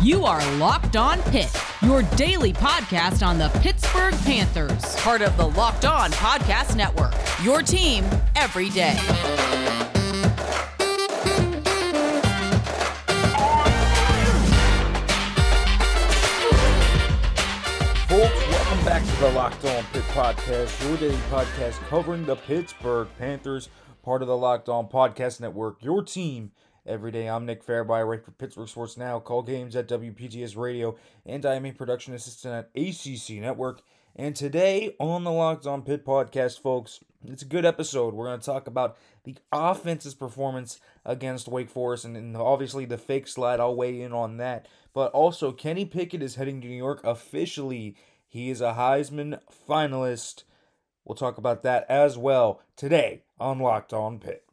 You 0.00 0.24
are 0.26 0.40
Locked 0.58 0.94
On 0.94 1.20
Pitt, 1.22 1.52
your 1.82 2.02
daily 2.14 2.52
podcast 2.52 3.26
on 3.26 3.36
the 3.36 3.48
Pittsburgh 3.60 4.14
Panthers, 4.18 4.94
part 5.00 5.22
of 5.22 5.36
the 5.36 5.48
Locked 5.48 5.84
On 5.84 6.12
Podcast 6.12 6.76
Network. 6.76 7.14
Your 7.42 7.62
team 7.62 8.04
every 8.36 8.68
day. 8.68 8.96
Welcome 18.08 18.84
back 18.84 19.04
to 19.04 19.20
the 19.20 19.32
Locked 19.34 19.64
On 19.64 19.82
Pitt 19.92 20.04
Podcast, 20.12 20.88
your 20.88 20.96
daily 20.98 21.20
podcast 21.28 21.76
covering 21.88 22.24
the 22.24 22.36
Pittsburgh 22.36 23.08
Panthers, 23.18 23.68
part 24.04 24.22
of 24.22 24.28
the 24.28 24.36
Locked 24.36 24.68
On 24.68 24.86
Podcast 24.86 25.40
Network, 25.40 25.82
your 25.82 26.04
team 26.04 26.52
every 26.88 27.12
day. 27.12 27.28
I'm 27.28 27.44
Nick 27.44 27.62
Fairby, 27.62 27.92
write 27.92 28.24
for 28.24 28.30
Pittsburgh 28.30 28.68
Sports 28.68 28.96
Now, 28.96 29.20
call 29.20 29.42
games 29.42 29.76
at 29.76 29.88
WPGS 29.88 30.56
Radio, 30.56 30.96
and 31.26 31.44
I 31.44 31.54
am 31.54 31.66
a 31.66 31.72
production 31.72 32.14
assistant 32.14 32.54
at 32.54 32.70
ACC 32.74 33.40
Network. 33.40 33.82
And 34.16 34.34
today 34.34 34.96
on 34.98 35.22
the 35.22 35.30
Locked 35.30 35.66
On 35.66 35.82
Pitt 35.82 36.04
podcast, 36.04 36.60
folks, 36.60 37.00
it's 37.26 37.42
a 37.42 37.46
good 37.46 37.64
episode. 37.64 38.14
We're 38.14 38.26
going 38.26 38.40
to 38.40 38.46
talk 38.46 38.66
about 38.66 38.96
the 39.24 39.36
offense's 39.52 40.14
performance 40.14 40.80
against 41.04 41.46
Wake 41.46 41.68
Forest 41.68 42.06
and, 42.06 42.16
and 42.16 42.36
obviously 42.36 42.84
the 42.84 42.98
fake 42.98 43.28
slide. 43.28 43.60
I'll 43.60 43.76
weigh 43.76 44.00
in 44.00 44.12
on 44.12 44.38
that. 44.38 44.66
But 44.94 45.12
also, 45.12 45.52
Kenny 45.52 45.84
Pickett 45.84 46.22
is 46.22 46.36
heading 46.36 46.60
to 46.62 46.66
New 46.66 46.74
York 46.74 47.00
officially. 47.04 47.96
He 48.26 48.50
is 48.50 48.60
a 48.60 48.72
Heisman 48.72 49.40
finalist. 49.68 50.44
We'll 51.04 51.16
talk 51.16 51.38
about 51.38 51.62
that 51.62 51.86
as 51.88 52.18
well 52.18 52.60
today 52.76 53.22
on 53.38 53.58
Locked 53.58 53.92
On 53.92 54.18
Pitt. 54.18 54.47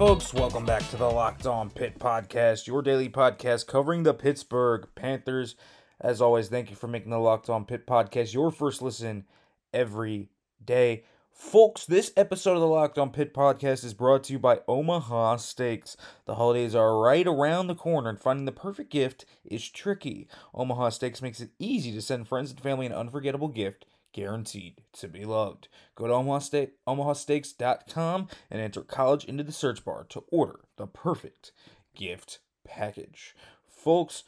Folks, 0.00 0.32
welcome 0.32 0.64
back 0.64 0.88
to 0.88 0.96
the 0.96 1.04
Locked 1.04 1.46
On 1.46 1.68
Pitt 1.68 1.98
podcast, 1.98 2.66
your 2.66 2.80
daily 2.80 3.10
podcast 3.10 3.66
covering 3.66 4.02
the 4.02 4.14
Pittsburgh 4.14 4.88
Panthers. 4.94 5.56
As 6.00 6.22
always, 6.22 6.48
thank 6.48 6.70
you 6.70 6.76
for 6.76 6.88
making 6.88 7.10
the 7.10 7.18
Locked 7.18 7.50
On 7.50 7.66
Pitt 7.66 7.86
podcast 7.86 8.32
your 8.32 8.50
first 8.50 8.80
listen 8.80 9.26
every 9.74 10.30
day. 10.64 11.04
Folks, 11.30 11.84
this 11.84 12.14
episode 12.16 12.54
of 12.54 12.60
the 12.60 12.66
Locked 12.66 12.96
On 12.96 13.10
Pitt 13.10 13.34
podcast 13.34 13.84
is 13.84 13.92
brought 13.92 14.24
to 14.24 14.32
you 14.32 14.38
by 14.38 14.60
Omaha 14.66 15.36
Steaks. 15.36 15.98
The 16.24 16.36
holidays 16.36 16.74
are 16.74 16.98
right 16.98 17.26
around 17.26 17.66
the 17.66 17.74
corner, 17.74 18.08
and 18.08 18.18
finding 18.18 18.46
the 18.46 18.52
perfect 18.52 18.90
gift 18.90 19.26
is 19.44 19.68
tricky. 19.68 20.28
Omaha 20.54 20.88
Steaks 20.88 21.20
makes 21.20 21.42
it 21.42 21.50
easy 21.58 21.92
to 21.92 22.00
send 22.00 22.26
friends 22.26 22.50
and 22.50 22.58
family 22.58 22.86
an 22.86 22.94
unforgettable 22.94 23.48
gift 23.48 23.84
guaranteed 24.12 24.82
to 24.92 25.08
be 25.08 25.24
loved. 25.24 25.68
Go 25.94 26.06
to 26.06 26.12
Omaha 26.12 26.40
Steak, 26.40 26.72
omahasteaks.com 26.86 28.28
and 28.50 28.60
enter 28.60 28.82
college 28.82 29.24
into 29.24 29.44
the 29.44 29.52
search 29.52 29.84
bar 29.84 30.04
to 30.10 30.24
order 30.30 30.60
the 30.76 30.86
perfect 30.86 31.52
gift 31.94 32.40
package. 32.64 33.34
Folks, 33.68 34.24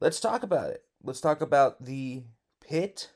let's 0.00 0.20
talk 0.20 0.42
about 0.42 0.70
it. 0.70 0.84
Let's 1.02 1.20
talk 1.20 1.40
about 1.40 1.84
the 1.84 2.22
Pitt 2.60 3.10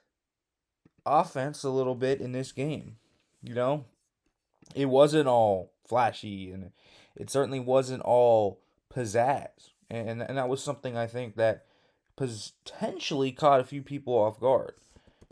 offense 1.06 1.64
a 1.64 1.70
little 1.70 1.94
bit 1.94 2.20
in 2.20 2.32
this 2.32 2.52
game. 2.52 2.96
You 3.42 3.54
know, 3.54 3.84
it 4.74 4.86
wasn't 4.86 5.28
all 5.28 5.72
flashy 5.86 6.50
and 6.50 6.72
it 7.16 7.30
certainly 7.30 7.60
wasn't 7.60 8.02
all 8.02 8.60
pizzazz. 8.94 9.70
And, 9.90 10.22
and 10.22 10.36
that 10.36 10.48
was 10.48 10.62
something 10.62 10.96
I 10.96 11.06
think 11.06 11.36
that 11.36 11.64
potentially 12.16 13.32
caught 13.32 13.60
a 13.60 13.64
few 13.64 13.82
people 13.82 14.14
off 14.14 14.40
guard. 14.40 14.74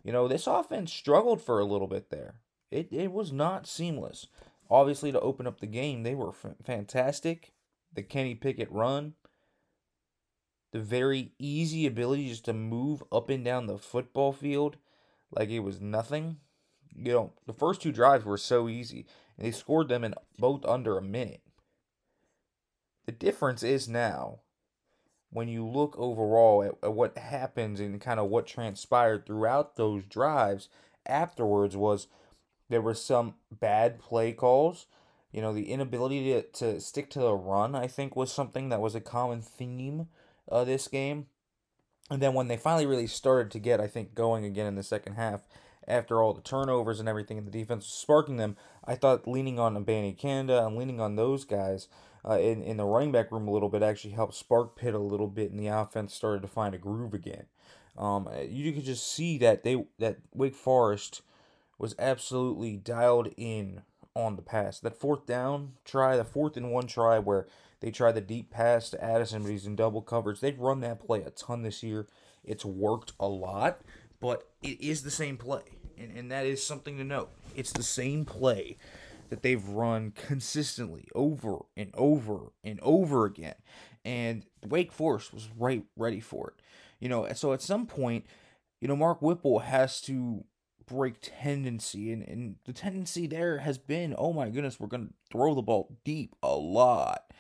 You 0.07 0.13
know, 0.13 0.29
this 0.29 0.47
offense 0.47 0.93
struggled 0.93 1.43
for 1.43 1.59
a 1.59 1.65
little 1.65 1.89
bit 1.89 2.11
there. 2.11 2.37
It, 2.71 2.93
it 2.93 3.11
was 3.11 3.33
not 3.33 3.67
seamless. 3.67 4.29
Obviously, 4.71 5.11
to 5.11 5.19
open 5.19 5.49
up 5.49 5.59
the 5.59 5.67
game, 5.67 6.05
they 6.05 6.15
were 6.15 6.29
f- 6.29 6.55
fantastic. 6.65 7.55
The 7.93 8.05
Kenny 8.05 8.37
Pickett 8.37 8.71
run, 8.71 9.15
the 10.71 10.79
very 10.79 11.33
easy 11.41 11.89
ability 11.89 12.29
just 12.29 12.45
to 12.45 12.53
move 12.53 13.03
up 13.11 13.29
and 13.31 13.45
down 13.45 13.67
the 13.67 13.79
football 13.79 14.33
field 14.33 14.77
like 15.33 15.49
it 15.49 15.61
was 15.61 15.81
nothing. 15.81 16.37
You 16.95 17.13
know, 17.13 17.33
the 17.47 17.53
first 17.53 17.83
two 17.83 17.91
drives 17.91 18.25
were 18.25 18.39
so 18.39 18.69
easy, 18.69 19.07
and 19.37 19.45
they 19.45 19.51
scored 19.51 19.89
them 19.89 20.05
in 20.05 20.15
both 20.39 20.65
under 20.67 20.97
a 20.97 21.03
minute. 21.03 21.43
The 23.07 23.13
difference 23.13 23.65
is 23.65 23.89
now 23.89 24.43
when 25.37 25.49
you 25.49 25.67
look 25.67 25.95
overall 25.99 26.63
at, 26.63 26.73
at 26.83 26.95
what 26.95 27.19
happens 27.19 27.79
and 27.79 28.01
kind 28.01 28.19
of 28.19 28.31
what 28.31 28.47
transpired 28.47 29.27
throughout 29.27 29.77
those 29.77 30.03
drives 30.05 30.71
afterwards 31.05 31.77
was 31.77 32.07
there 32.71 32.81
were 32.81 32.95
some 32.95 33.35
bad 33.53 33.99
play 33.99 34.33
calls. 34.33 34.87
You 35.31 35.43
know, 35.43 35.53
the 35.53 35.71
inability 35.71 36.33
to, 36.33 36.43
to 36.43 36.81
stick 36.81 37.11
to 37.11 37.19
the 37.19 37.35
run, 37.35 37.75
I 37.75 37.87
think, 37.87 38.17
was 38.17 38.33
something 38.33 38.71
that 38.71 38.81
was 38.81 38.95
a 38.95 39.01
common 39.01 39.43
theme 39.43 40.09
of 40.49 40.67
this 40.67 40.89
game. 40.89 41.27
And 42.11 42.23
then 42.23 42.33
when 42.33 42.49
they 42.49 42.57
finally 42.57 42.87
really 42.87 43.07
started 43.07 43.51
to 43.51 43.59
get, 43.59 43.79
I 43.79 43.89
think, 43.89 44.15
going 44.15 44.47
again 44.47 44.67
in 44.67 44.75
the 44.75 44.83
second 44.83 45.17
half, 45.17 45.43
after 45.87 46.23
all 46.23 46.33
the 46.33 46.41
turnovers 46.41 46.99
and 46.99 47.11
everything, 47.11 47.37
and 47.37 47.47
the 47.47 47.51
defense 47.51 47.85
sparking 47.85 48.39
them, 48.39 48.57
I 48.87 48.95
thought 48.95 49.29
leaning 49.29 49.59
on 49.59 49.77
Abanikanda 49.77 50.67
and 50.67 50.79
leaning 50.79 50.99
on 50.99 51.17
those 51.17 51.45
guys 51.45 51.89
uh, 52.29 52.39
in, 52.39 52.63
in 52.63 52.77
the 52.77 52.85
running 52.85 53.13
back 53.13 53.31
room 53.31 53.47
a 53.47 53.53
little 53.53 53.69
bit 53.69 53.83
actually 53.83 54.13
helped 54.13 54.35
spark 54.35 54.77
Pitt 54.77 54.95
a 54.95 54.99
little 54.99 55.29
bit, 55.29 55.51
and 55.51 55.61
the 55.61 55.69
offense 55.69 56.15
started 56.15 56.43
to 56.43 56.49
find 56.49 56.75
a 56.75 56.79
groove 56.79 57.15
again. 57.15 57.45
Um, 57.97 58.29
you 58.49 58.73
could 58.73 58.85
just 58.85 59.11
see 59.11 59.39
that 59.39 59.63
they 59.63 59.87
that 59.99 60.19
Wake 60.35 60.55
Forest 60.55 61.23
was 61.79 61.95
absolutely 61.99 62.77
dialed 62.77 63.29
in 63.37 63.83
on 64.15 64.37
the 64.37 64.43
pass. 64.43 64.81
That 64.81 64.99
fourth 64.99 65.27
down 65.27 65.73
try, 65.85 66.17
the 66.17 66.25
fourth 66.25 66.57
and 66.57 66.73
one 66.73 66.87
try 66.87 67.19
where 67.19 67.47
they 67.81 67.91
tried 67.91 68.13
the 68.13 68.21
deep 68.21 68.51
pass 68.51 68.91
to 68.91 69.05
Addison, 69.05 69.43
but 69.43 69.51
he's 69.51 69.67
in 69.67 69.77
double 69.77 70.03
coverage. 70.03 70.41
They've 70.41 70.59
run 70.59 70.81
that 70.81 71.05
play 71.05 71.23
a 71.23 71.31
ton 71.31 71.63
this 71.63 71.83
year. 71.83 72.07
It's 72.43 72.65
worked 72.65 73.13
a 73.21 73.29
lot, 73.29 73.81
but 74.21 74.49
it 74.63 74.81
is 74.81 75.03
the 75.03 75.11
same 75.11 75.37
play. 75.37 75.63
And, 75.99 76.17
and 76.17 76.31
that 76.31 76.47
is 76.47 76.65
something 76.65 76.97
to 76.99 77.05
note. 77.05 77.31
It's 77.55 77.73
the 77.73 77.83
same 77.83 78.25
play 78.25 78.79
that 79.31 79.43
they've 79.43 79.67
run 79.69 80.13
consistently 80.15 81.09
over 81.15 81.59
and 81.77 81.91
over 81.95 82.53
and 82.65 82.81
over 82.81 83.25
again. 83.25 83.57
And 84.05 84.45
Wake 84.67 84.93
Forest 84.93 85.35
was 85.35 85.49
right 85.57 85.85
ready 85.97 86.21
for 86.21 86.49
it. 86.49 86.63
You 87.01 87.09
know, 87.09 87.31
so 87.35 87.53
at 87.53 87.63
some 87.63 87.87
point, 87.87 88.25
you 88.81 88.89
know, 88.89 88.97
Mark 88.97 89.21
Whipple 89.21 89.61
has 89.61 90.01
to 90.03 90.45
break 90.87 91.17
tendency 91.21 92.13
and, 92.13 92.23
and 92.23 92.57
the 92.65 92.73
tendency 92.73 93.27
there 93.27 93.59
has 93.59 93.77
been, 93.77 94.15
oh 94.17 94.33
my 94.33 94.49
goodness, 94.49 94.79
we're 94.79 94.87
gonna 94.87 95.09
throw 95.31 95.55
the 95.55 95.63
ball 95.63 95.99
deep 96.05 96.37
a 96.43 96.55
lot. 96.55 97.33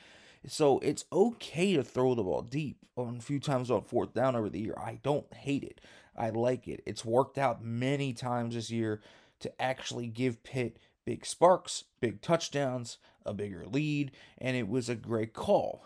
So 0.48 0.78
it's 0.80 1.04
okay 1.12 1.74
to 1.74 1.82
throw 1.82 2.14
the 2.14 2.22
ball 2.22 2.42
deep 2.42 2.78
on 2.96 3.16
a 3.16 3.22
few 3.22 3.40
times 3.40 3.70
on 3.70 3.82
fourth 3.82 4.14
down 4.14 4.36
over 4.36 4.48
the 4.48 4.60
year. 4.60 4.74
I 4.76 5.00
don't 5.02 5.32
hate 5.32 5.64
it. 5.64 5.80
I 6.16 6.30
like 6.30 6.66
it. 6.68 6.82
It's 6.86 7.04
worked 7.04 7.38
out 7.38 7.64
many 7.64 8.12
times 8.12 8.54
this 8.54 8.70
year 8.70 9.00
to 9.40 9.62
actually 9.62 10.06
give 10.06 10.42
Pitt 10.42 10.78
big 11.06 11.24
sparks, 11.24 11.84
big 12.00 12.20
touchdowns, 12.20 12.98
a 13.24 13.32
bigger 13.32 13.64
lead, 13.64 14.10
and 14.36 14.54
it 14.56 14.68
was 14.68 14.90
a 14.90 14.94
great 14.94 15.32
call. 15.32 15.82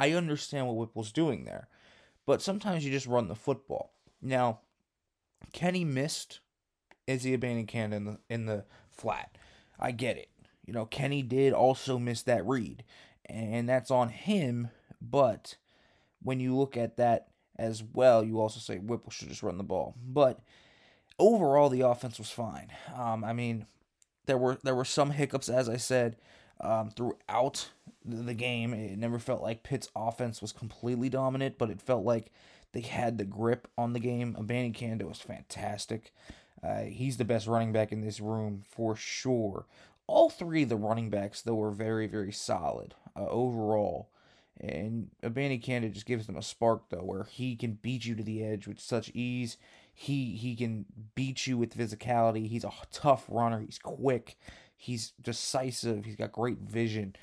I 0.00 0.10
understand 0.12 0.66
what 0.66 0.76
Whipple's 0.76 1.12
doing 1.12 1.44
there, 1.44 1.68
but 2.26 2.42
sometimes 2.42 2.84
you 2.84 2.90
just 2.90 3.06
run 3.06 3.28
the 3.28 3.36
football. 3.36 3.92
Now, 4.20 4.60
Kenny 5.52 5.84
missed 5.84 6.40
Izzy 7.06 7.36
Abanikanda 7.36 7.92
in 7.92 8.04
the 8.04 8.18
in 8.28 8.46
the 8.46 8.64
flat. 8.90 9.38
I 9.78 9.92
get 9.92 10.16
it. 10.16 10.30
You 10.64 10.72
know, 10.72 10.86
Kenny 10.86 11.22
did 11.22 11.52
also 11.52 11.98
miss 11.98 12.22
that 12.22 12.44
read, 12.44 12.82
and 13.26 13.68
that's 13.68 13.90
on 13.90 14.08
him. 14.08 14.70
But 15.00 15.56
when 16.22 16.40
you 16.40 16.56
look 16.56 16.76
at 16.76 16.96
that 16.96 17.28
as 17.58 17.82
well, 17.82 18.24
you 18.24 18.40
also 18.40 18.58
say 18.58 18.78
Whipple 18.78 19.10
should 19.10 19.28
just 19.28 19.42
run 19.42 19.58
the 19.58 19.64
ball. 19.64 19.94
But 20.04 20.40
overall, 21.18 21.68
the 21.68 21.82
offense 21.82 22.18
was 22.18 22.30
fine. 22.30 22.72
Um, 22.94 23.22
I 23.22 23.32
mean, 23.32 23.66
there 24.26 24.38
were 24.38 24.58
there 24.62 24.74
were 24.74 24.84
some 24.84 25.10
hiccups, 25.10 25.48
as 25.48 25.68
I 25.68 25.76
said, 25.76 26.16
um, 26.60 26.90
throughout 26.90 27.70
the 28.04 28.34
game. 28.34 28.74
It 28.74 28.98
never 28.98 29.18
felt 29.18 29.42
like 29.42 29.62
Pitt's 29.62 29.88
offense 29.96 30.40
was 30.40 30.52
completely 30.52 31.08
dominant, 31.08 31.58
but 31.58 31.70
it 31.70 31.80
felt 31.80 32.04
like 32.04 32.30
they 32.72 32.82
had 32.82 33.18
the 33.18 33.24
grip 33.24 33.68
on 33.78 33.92
the 33.92 34.00
game. 34.00 34.36
Abanikanda 34.38 35.04
was 35.04 35.18
fantastic. 35.18 36.12
Uh, 36.62 36.82
he's 36.82 37.16
the 37.16 37.24
best 37.24 37.46
running 37.46 37.72
back 37.72 37.92
in 37.92 38.00
this 38.00 38.20
room 38.20 38.62
for 38.68 38.96
sure. 38.96 39.66
All 40.06 40.30
three 40.30 40.62
of 40.62 40.68
the 40.68 40.76
running 40.76 41.10
backs, 41.10 41.42
though, 41.42 41.54
were 41.54 41.70
very, 41.70 42.06
very 42.06 42.32
solid 42.32 42.94
uh, 43.16 43.26
overall. 43.28 44.08
And 44.58 45.10
Abanikanda 45.22 45.92
just 45.92 46.06
gives 46.06 46.26
them 46.26 46.36
a 46.36 46.42
spark, 46.42 46.88
though, 46.88 46.98
where 46.98 47.24
he 47.24 47.56
can 47.56 47.78
beat 47.82 48.06
you 48.06 48.14
to 48.14 48.22
the 48.22 48.42
edge 48.42 48.66
with 48.66 48.80
such 48.80 49.10
ease. 49.14 49.58
He 49.98 50.36
he 50.36 50.54
can 50.54 50.84
beat 51.14 51.46
you 51.46 51.56
with 51.56 51.74
physicality. 51.74 52.46
He's 52.46 52.64
a 52.64 52.72
tough 52.92 53.24
runner. 53.30 53.60
He's 53.60 53.78
quick. 53.78 54.36
He's 54.76 55.14
decisive. 55.22 56.04
He's 56.04 56.16
got 56.16 56.32
great 56.32 56.58
vision. 56.58 57.16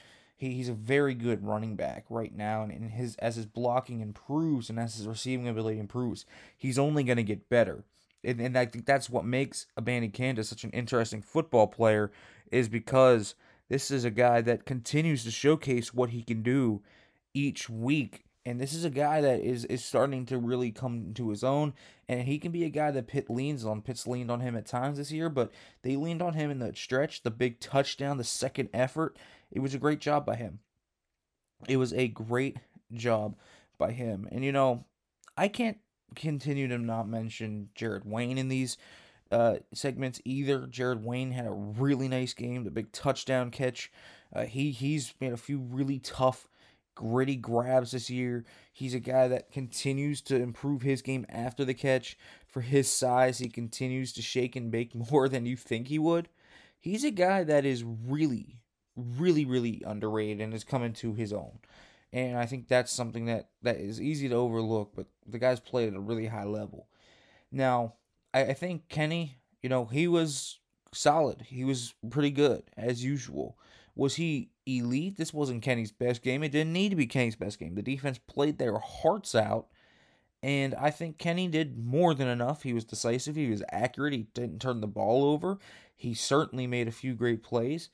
he, 0.44 0.54
he's 0.54 0.70
a 0.70 0.74
very 0.74 1.14
good 1.14 1.46
running 1.46 1.76
back 1.76 2.06
right 2.10 2.36
now, 2.36 2.64
and, 2.64 2.72
and 2.72 2.92
his 2.92 3.16
as 3.18 3.36
his 3.36 3.46
blocking 3.46 4.02
improves 4.02 4.70
and 4.70 4.80
as 4.80 4.96
his 4.96 5.08
receiving 5.08 5.48
ability 5.48 5.80
improves, 5.80 6.26
he's 6.58 6.78
only 6.80 7.04
going 7.04 7.18
to 7.18 7.24
get 7.24 7.50
better. 7.50 7.84
And, 8.24 8.40
and 8.40 8.58
I 8.58 8.66
think 8.66 8.86
that's 8.86 9.10
what 9.10 9.26
makes 9.26 9.68
Abanikanda 9.80 10.46
such 10.46 10.64
an 10.64 10.70
interesting 10.72 11.22
football 11.22 11.68
player, 11.68 12.12
is 12.52 12.70
because 12.70 13.36
this 13.70 13.92
is 13.92 14.06
a 14.06 14.12
guy 14.12 14.42
that 14.42 14.66
continues 14.66 15.24
to 15.24 15.32
showcase 15.32 15.94
what 15.94 16.12
he 16.12 16.24
can 16.24 16.44
do 16.44 16.82
each 17.34 17.70
week. 17.70 18.26
And 18.46 18.60
this 18.60 18.74
is 18.74 18.84
a 18.84 18.90
guy 18.90 19.22
that 19.22 19.40
is, 19.40 19.64
is 19.66 19.86
starting 19.86 20.26
to 20.26 20.38
really 20.38 20.72
come 20.72 21.14
to 21.14 21.30
his 21.30 21.44
own. 21.44 21.74
And 22.10 22.24
he 22.24 22.40
can 22.40 22.52
be 22.52 22.66
a 22.66 22.70
guy 22.70 22.92
that 22.92 23.08
Pitt 23.08 23.30
leans 23.30 23.66
on. 23.66 23.82
Pitt's 23.82 24.06
leaned 24.06 24.30
on 24.30 24.42
him 24.42 24.58
at 24.58 24.66
times 24.66 24.98
this 24.98 25.12
year, 25.12 25.30
but 25.30 25.52
they 25.82 25.96
leaned 25.96 26.22
on 26.22 26.34
him 26.34 26.52
in 26.52 26.60
the 26.60 26.74
stretch, 26.76 27.24
the 27.24 27.32
big 27.32 27.60
touchdown, 27.60 28.18
the 28.18 28.24
second 28.24 28.70
effort. 28.74 29.18
It 29.50 29.60
was 29.60 29.74
a 29.74 29.80
great 29.80 30.00
job 30.00 30.26
by 30.26 30.36
him. 30.36 30.60
It 31.68 31.78
was 31.78 31.94
a 31.94 32.10
great 32.10 32.58
job 32.92 33.38
by 33.78 33.92
him. 33.92 34.28
And 34.32 34.44
you 34.44 34.52
know, 34.52 34.86
I 35.38 35.48
can't 35.48 35.78
continue 36.16 36.68
to 36.68 36.78
not 36.78 37.08
mention 37.08 37.70
Jared 37.76 38.06
Wayne 38.06 38.38
in 38.38 38.50
these 38.50 38.78
uh, 39.32 39.58
segments 39.74 40.22
either. 40.26 40.68
Jared 40.68 41.04
Wayne 41.04 41.32
had 41.32 41.48
a 41.48 41.52
really 41.52 42.08
nice 42.08 42.34
game, 42.34 42.64
the 42.64 42.72
big 42.72 42.92
touchdown 42.92 43.52
catch. 43.52 43.92
Uh, 44.34 44.46
he 44.46 44.72
he's 44.72 45.14
made 45.20 45.34
a 45.34 45.38
few 45.38 45.60
really 45.60 46.00
tough, 46.00 46.48
gritty 46.96 47.36
grabs 47.36 47.92
this 47.92 48.10
year. 48.10 48.46
He's 48.72 48.94
a 48.94 49.00
guy 49.00 49.28
that 49.28 49.52
continues 49.52 50.22
to 50.22 50.36
improve 50.36 50.82
his 50.82 51.02
game 51.02 51.26
after 51.30 51.66
the 51.66 51.74
catch. 51.74 52.18
For 52.48 52.62
his 52.62 52.92
size, 52.92 53.40
he 53.40 53.50
continues 53.50 54.14
to 54.14 54.22
shake 54.22 54.56
and 54.56 54.72
bake 54.72 54.94
more 55.12 55.28
than 55.28 55.46
you 55.46 55.58
think 55.58 55.88
he 55.88 56.00
would. 56.00 56.30
He's 56.80 57.04
a 57.04 57.12
guy 57.12 57.44
that 57.44 57.66
is 57.66 57.84
really, 57.84 58.60
really, 58.96 59.46
really 59.46 59.82
underrated 59.86 60.42
and 60.42 60.54
is 60.54 60.64
coming 60.64 60.94
to 60.94 61.14
his 61.14 61.32
own. 61.32 61.60
And 62.12 62.38
I 62.38 62.46
think 62.46 62.68
that's 62.68 62.92
something 62.92 63.26
that, 63.26 63.50
that 63.64 63.78
is 63.78 64.02
easy 64.02 64.30
to 64.30 64.36
overlook, 64.36 64.92
but 64.96 65.08
the 65.26 65.40
guy's 65.40 65.60
played 65.60 65.88
at 65.88 65.96
a 65.96 66.00
really 66.00 66.28
high 66.28 66.44
level. 66.44 66.88
Now, 67.52 67.94
I, 68.34 68.42
I 68.42 68.54
think 68.54 68.88
Kenny, 68.90 69.38
you 69.62 69.70
know, 69.70 69.86
he 69.86 70.08
was 70.08 70.60
solid. 70.94 71.42
He 71.42 71.64
was 71.64 71.96
pretty 72.10 72.32
good, 72.32 72.64
as 72.78 73.04
usual. 73.04 73.58
Was 73.96 74.16
he 74.16 74.52
elite? 74.66 75.18
This 75.18 75.34
wasn't 75.34 75.62
Kenny's 75.62 75.92
best 75.92 76.22
game. 76.22 76.44
It 76.44 76.52
didn't 76.52 76.74
need 76.74 76.90
to 76.90 76.96
be 76.96 77.08
Kenny's 77.08 77.36
best 77.36 77.60
game. 77.60 77.76
The 77.76 77.82
defense 77.82 78.20
played 78.20 78.58
their 78.58 78.78
hearts 78.78 79.36
out. 79.36 79.68
And 80.42 80.76
I 80.76 80.90
think 80.90 81.18
Kenny 81.18 81.48
did 81.48 81.78
more 81.78 82.14
than 82.14 82.28
enough. 82.28 82.64
He 82.64 82.74
was 82.74 82.84
decisive. 82.84 83.36
He 83.36 83.50
was 83.50 83.64
accurate. 83.72 84.14
He 84.14 84.28
didn't 84.34 84.62
turn 84.62 84.82
the 84.82 84.88
ball 84.88 85.24
over. 85.24 85.58
He 85.96 86.14
certainly 86.14 86.68
made 86.68 86.88
a 86.88 86.92
few 86.92 87.14
great 87.14 87.44
plays. 87.44 87.90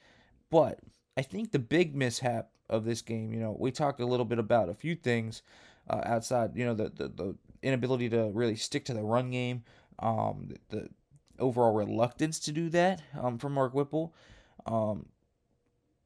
But 0.50 0.80
I 1.16 1.22
think 1.22 1.52
the 1.52 1.60
big 1.60 1.96
mishap 1.96 2.50
of 2.68 2.86
this 2.86 3.02
game, 3.02 3.34
you 3.34 3.40
know, 3.40 3.56
we 3.60 3.72
talked 3.72 4.00
a 4.00 4.06
little 4.06 4.26
bit 4.26 4.40
about 4.40 4.70
a 4.70 4.74
few 4.74 4.96
things 4.96 5.44
uh, 5.90 6.02
outside, 6.06 6.52
you 6.56 6.66
know, 6.66 6.74
the, 6.74 6.90
the, 6.90 7.08
the 7.10 7.36
inability 7.62 8.10
to 8.10 8.32
really 8.34 8.56
stick 8.56 8.86
to 8.86 8.94
the 8.94 9.04
run 9.04 9.30
game, 9.30 9.64
um, 10.00 10.50
the, 10.70 10.78
the 10.78 10.90
overall 11.40 11.74
reluctance 11.74 12.40
to 12.40 12.52
do 12.52 12.70
that 12.70 13.02
um, 13.22 13.38
from 13.38 13.54
Mark 13.54 13.74
Whipple. 13.74 14.14
Um, 14.66 15.06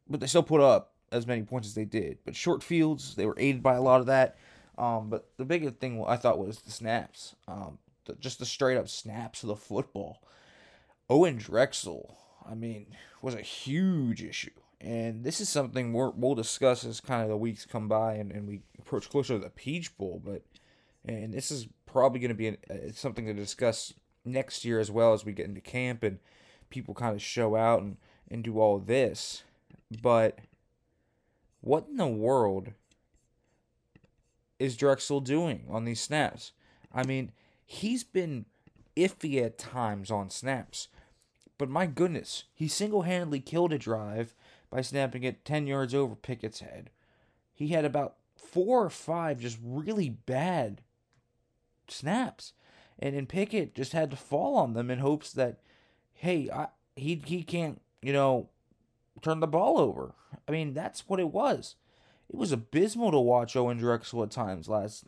but 0.10 0.20
they 0.20 0.28
still 0.28 0.44
put 0.44 0.62
up 0.62 0.94
as 1.12 1.28
many 1.28 1.44
points 1.44 1.68
as 1.68 1.76
they 1.76 1.86
did. 1.86 2.18
But 2.26 2.36
short 2.36 2.64
fields, 2.64 3.16
they 3.16 3.26
were 3.26 3.38
aided 3.38 3.64
by 3.64 3.76
a 3.76 3.82
lot 3.82 4.00
of 4.00 4.08
that. 4.08 4.38
Um, 4.78 5.10
but 5.10 5.30
the 5.38 5.46
biggest 5.46 5.76
thing 5.76 6.04
I 6.08 6.18
thought 6.18 6.40
was 6.40 6.60
the 6.60 6.72
snaps, 6.72 7.36
um, 7.48 7.78
the, 8.06 8.16
just 8.16 8.40
the 8.40 8.46
straight 8.46 8.78
up 8.78 8.90
snaps 8.90 9.44
of 9.44 9.50
the 9.50 9.56
football. 9.56 10.22
Owen 11.10 11.38
Drexel, 11.38 12.18
I 12.50 12.56
mean, 12.56 12.88
was 13.22 13.36
a 13.36 13.42
huge 13.42 14.24
issue. 14.24 14.50
And 14.82 15.24
this 15.24 15.40
is 15.40 15.48
something 15.48 15.94
we 15.94 16.10
will 16.16 16.36
discuss 16.36 16.84
as 16.84 17.00
kind 17.00 17.22
of 17.22 17.30
the 17.30 17.38
weeks 17.38 17.66
come 17.66 17.88
by 17.88 18.16
and, 18.16 18.32
and 18.32 18.48
we 18.48 18.62
approach 18.80 19.10
closer 19.10 19.36
to 19.36 19.40
the 19.40 19.50
Peach 19.50 19.96
Bowl. 19.98 20.22
But 20.24 20.42
and 21.06 21.34
this 21.34 21.52
is 21.52 21.68
probably 21.86 22.20
going 22.20 22.30
to 22.30 22.36
be 22.36 22.48
an, 22.48 22.58
uh, 22.70 22.92
something 22.94 23.26
to 23.26 23.34
discuss 23.34 23.94
next 24.26 24.66
year 24.66 24.80
as 24.80 24.90
well 24.90 25.14
as 25.14 25.24
we 25.24 25.34
get 25.34 25.46
into 25.48 25.62
camp 25.62 26.04
and 26.04 26.20
people 26.70 26.94
kind 26.94 27.16
of 27.16 27.22
show 27.22 27.56
out 27.56 27.82
and, 27.82 27.98
and 28.30 28.44
do 28.44 28.60
all 28.60 28.80
this. 28.80 29.44
But 30.02 30.40
what 31.62 31.88
in 31.90 31.98
the 31.98 32.08
world 32.08 32.72
is 34.60 34.78
Drexel 34.78 35.22
doing 35.22 35.66
on 35.70 35.86
these 35.86 36.02
snaps? 36.02 36.52
I 36.94 37.04
mean, 37.04 37.32
he's 37.66 38.04
been 38.04 38.46
iffy 38.96 39.44
at 39.44 39.58
times 39.58 40.12
on 40.12 40.30
snaps. 40.30 40.88
But 41.58 41.70
my 41.70 41.86
goodness, 41.86 42.46
he 42.54 42.68
single 42.68 43.04
handedly 43.04 43.40
killed 43.40 43.74
a 43.74 43.78
drive 43.78 44.36
by 44.70 44.82
snapping 44.82 45.24
it 45.24 45.46
10 45.46 45.68
yards 45.68 45.94
over 45.94 46.16
Pickett's 46.16 46.60
head. 46.62 46.90
He 47.54 47.70
had 47.70 47.86
about 47.86 48.16
four 48.36 48.84
or 48.84 48.90
five 48.90 49.40
just 49.40 49.58
really 49.64 50.10
bad 50.10 50.82
snaps. 51.88 52.54
And 53.00 53.16
then 53.16 53.26
Pickett 53.26 53.76
just 53.76 53.94
had 53.94 54.12
to 54.12 54.18
fall 54.18 54.58
on 54.58 54.74
them 54.74 54.90
in 54.90 55.00
hopes 55.00 55.32
that, 55.34 55.60
hey, 56.14 56.50
I, 56.52 56.68
he, 56.96 57.22
he 57.26 57.44
can't, 57.44 57.82
you 58.02 58.14
know, 58.14 58.50
turn 59.22 59.40
the 59.40 59.48
ball 59.48 59.78
over. 59.80 60.14
I 60.48 60.52
mean, 60.52 60.74
that's 60.74 61.08
what 61.08 61.20
it 61.20 61.32
was. 61.32 61.76
It 62.30 62.36
was 62.36 62.52
abysmal 62.52 63.12
to 63.12 63.20
watch 63.20 63.56
Owen 63.56 63.78
Drexel 63.78 64.24
at 64.24 64.32
times 64.32 64.68
last, 64.68 65.06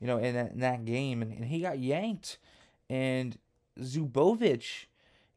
you 0.00 0.06
know, 0.06 0.18
in 0.18 0.34
that, 0.34 0.52
in 0.52 0.60
that 0.60 0.84
game. 0.84 1.22
And, 1.22 1.32
and 1.32 1.44
he 1.46 1.60
got 1.60 1.78
yanked. 1.78 2.38
And 2.88 3.38
Zubovich, 3.80 4.86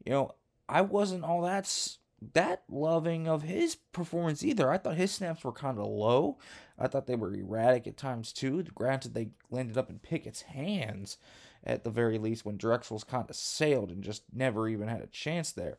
you 0.04 0.12
know, 0.12 0.34
I 0.68 0.82
wasn't 0.82 1.24
all 1.24 1.42
that 1.42 1.66
that 2.34 2.62
loving 2.68 3.26
of 3.26 3.42
his 3.42 3.74
performance 3.74 4.44
either. 4.44 4.70
I 4.70 4.78
thought 4.78 4.96
his 4.96 5.10
snaps 5.10 5.42
were 5.42 5.52
kind 5.52 5.78
of 5.78 5.86
low. 5.86 6.38
I 6.78 6.86
thought 6.86 7.06
they 7.06 7.16
were 7.16 7.34
erratic 7.34 7.86
at 7.86 7.96
times 7.96 8.32
too. 8.32 8.62
Granted, 8.74 9.14
they 9.14 9.30
landed 9.50 9.76
up 9.76 9.90
in 9.90 9.98
Pickett's 9.98 10.42
hands 10.42 11.18
at 11.64 11.84
the 11.84 11.90
very 11.90 12.18
least 12.18 12.44
when 12.44 12.56
Drexel's 12.56 13.04
kind 13.04 13.28
of 13.28 13.36
sailed 13.36 13.90
and 13.90 14.02
just 14.02 14.22
never 14.32 14.68
even 14.68 14.88
had 14.88 15.00
a 15.00 15.06
chance 15.06 15.52
there. 15.52 15.78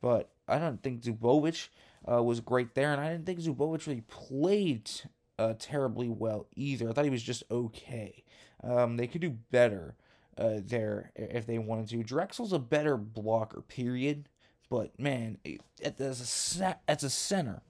But 0.00 0.30
I 0.52 0.58
don't 0.58 0.82
think 0.82 1.02
Zubovich 1.02 1.68
uh, 2.10 2.22
was 2.22 2.40
great 2.40 2.74
there, 2.74 2.92
and 2.92 3.00
I 3.00 3.10
didn't 3.10 3.26
think 3.26 3.40
Zubovich 3.40 3.86
really 3.86 4.02
played 4.02 4.90
uh, 5.38 5.54
terribly 5.58 6.08
well 6.08 6.46
either. 6.54 6.88
I 6.88 6.92
thought 6.92 7.04
he 7.04 7.10
was 7.10 7.22
just 7.22 7.44
okay. 7.50 8.24
Um, 8.62 8.96
they 8.96 9.06
could 9.06 9.20
do 9.20 9.30
better 9.50 9.96
uh, 10.38 10.60
there 10.64 11.10
if 11.14 11.46
they 11.46 11.58
wanted 11.58 11.88
to. 11.88 12.02
Drexel's 12.02 12.52
a 12.52 12.58
better 12.58 12.96
blocker, 12.96 13.62
period. 13.62 14.28
But 14.68 14.98
man, 14.98 15.38
the 15.44 16.14
snap, 16.14 16.82
as 16.88 17.04
a 17.04 17.10
center, 17.10 17.62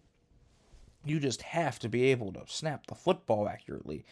you 1.05 1.19
just 1.19 1.43
have 1.43 1.79
to 1.81 1.89
be 1.89 2.05
able 2.05 2.33
to 2.33 2.43
snap 2.47 2.87
the 2.87 2.95
football 2.95 3.49
accurately. 3.49 4.05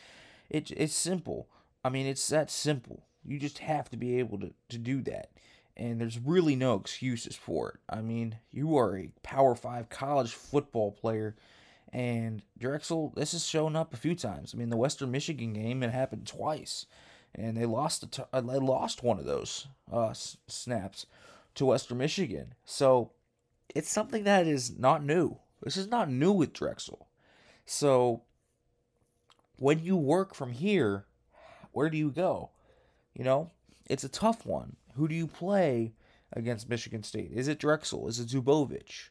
It, 0.48 0.72
it's 0.72 0.94
simple. 0.94 1.48
I 1.84 1.88
mean, 1.88 2.06
it's 2.06 2.26
that 2.28 2.50
simple. 2.50 3.04
You 3.24 3.38
just 3.38 3.58
have 3.58 3.90
to 3.90 3.96
be 3.96 4.18
able 4.18 4.40
to, 4.40 4.52
to 4.70 4.78
do 4.78 5.02
that. 5.02 5.30
And 5.80 5.98
there's 5.98 6.18
really 6.18 6.56
no 6.56 6.74
excuses 6.74 7.36
for 7.36 7.70
it. 7.70 7.80
I 7.88 8.02
mean, 8.02 8.36
you 8.50 8.76
are 8.76 8.98
a 8.98 9.08
Power 9.22 9.54
5 9.54 9.88
college 9.88 10.34
football 10.34 10.92
player. 10.92 11.36
And 11.90 12.42
Drexel, 12.58 13.14
this 13.16 13.32
has 13.32 13.46
shown 13.46 13.74
up 13.74 13.94
a 13.94 13.96
few 13.96 14.14
times. 14.14 14.52
I 14.54 14.58
mean, 14.58 14.68
the 14.68 14.76
Western 14.76 15.10
Michigan 15.10 15.54
game, 15.54 15.82
it 15.82 15.90
happened 15.90 16.26
twice. 16.26 16.84
And 17.34 17.56
they 17.56 17.64
lost, 17.64 18.02
a 18.02 18.06
t- 18.08 18.22
uh, 18.30 18.42
they 18.42 18.58
lost 18.58 19.02
one 19.02 19.18
of 19.18 19.24
those 19.24 19.68
uh, 19.90 20.12
snaps 20.12 21.06
to 21.54 21.64
Western 21.64 21.96
Michigan. 21.96 22.54
So 22.66 23.12
it's 23.74 23.90
something 23.90 24.24
that 24.24 24.46
is 24.46 24.78
not 24.78 25.02
new. 25.02 25.38
This 25.62 25.78
is 25.78 25.86
not 25.86 26.10
new 26.10 26.32
with 26.32 26.52
Drexel. 26.52 27.08
So 27.64 28.22
when 29.56 29.78
you 29.78 29.96
work 29.96 30.34
from 30.34 30.52
here, 30.52 31.06
where 31.72 31.88
do 31.88 31.96
you 31.96 32.10
go? 32.10 32.50
You 33.14 33.24
know, 33.24 33.50
it's 33.88 34.04
a 34.04 34.10
tough 34.10 34.44
one. 34.44 34.76
Who 34.96 35.08
do 35.08 35.14
you 35.14 35.26
play 35.26 35.92
against 36.32 36.68
Michigan 36.68 37.02
State? 37.02 37.30
Is 37.32 37.48
it 37.48 37.58
Drexel? 37.58 38.08
Is 38.08 38.20
it 38.20 38.28
Zubovich? 38.28 39.08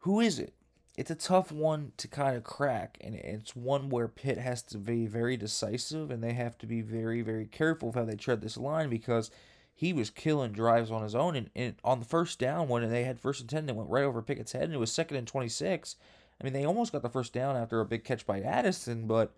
Who 0.00 0.20
is 0.20 0.38
it? 0.38 0.54
It's 0.96 1.10
a 1.10 1.16
tough 1.16 1.50
one 1.50 1.92
to 1.96 2.06
kind 2.06 2.36
of 2.36 2.44
crack, 2.44 2.98
and 3.00 3.16
it's 3.16 3.56
one 3.56 3.88
where 3.88 4.06
Pitt 4.06 4.38
has 4.38 4.62
to 4.64 4.78
be 4.78 5.06
very 5.06 5.36
decisive, 5.36 6.10
and 6.10 6.22
they 6.22 6.34
have 6.34 6.56
to 6.58 6.66
be 6.66 6.82
very, 6.82 7.20
very 7.20 7.46
careful 7.46 7.88
of 7.88 7.96
how 7.96 8.04
they 8.04 8.14
tread 8.14 8.40
this 8.40 8.56
line 8.56 8.88
because 8.90 9.30
he 9.74 9.92
was 9.92 10.10
killing 10.10 10.52
drives 10.52 10.92
on 10.92 11.02
his 11.02 11.16
own. 11.16 11.34
And, 11.34 11.50
and 11.56 11.74
on 11.82 11.98
the 11.98 12.04
first 12.04 12.38
down, 12.38 12.68
when 12.68 12.88
they 12.88 13.02
had 13.02 13.18
first 13.18 13.40
and 13.40 13.50
10, 13.50 13.66
they 13.66 13.72
went 13.72 13.90
right 13.90 14.04
over 14.04 14.22
Pickett's 14.22 14.52
head, 14.52 14.64
and 14.64 14.74
it 14.74 14.78
was 14.78 14.92
second 14.92 15.16
and 15.16 15.26
26. 15.26 15.96
I 16.40 16.44
mean, 16.44 16.52
they 16.52 16.64
almost 16.64 16.92
got 16.92 17.02
the 17.02 17.08
first 17.08 17.32
down 17.32 17.56
after 17.56 17.80
a 17.80 17.84
big 17.84 18.04
catch 18.04 18.24
by 18.24 18.40
Addison, 18.40 19.08
but 19.08 19.34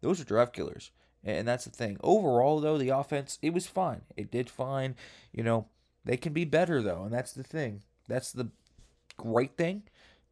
those 0.00 0.20
are 0.20 0.24
drive 0.24 0.52
killers. 0.52 0.92
And 1.24 1.46
that's 1.46 1.64
the 1.64 1.70
thing. 1.70 1.98
Overall, 2.02 2.60
though, 2.60 2.78
the 2.78 2.88
offense, 2.88 3.38
it 3.42 3.52
was 3.52 3.66
fine. 3.66 4.02
It 4.16 4.30
did 4.30 4.48
fine. 4.48 4.94
You 5.32 5.42
know, 5.42 5.66
they 6.04 6.16
can 6.16 6.32
be 6.32 6.44
better, 6.44 6.80
though, 6.80 7.02
and 7.04 7.12
that's 7.12 7.32
the 7.32 7.42
thing. 7.42 7.82
That's 8.08 8.32
the 8.32 8.48
great 9.16 9.56
thing. 9.56 9.82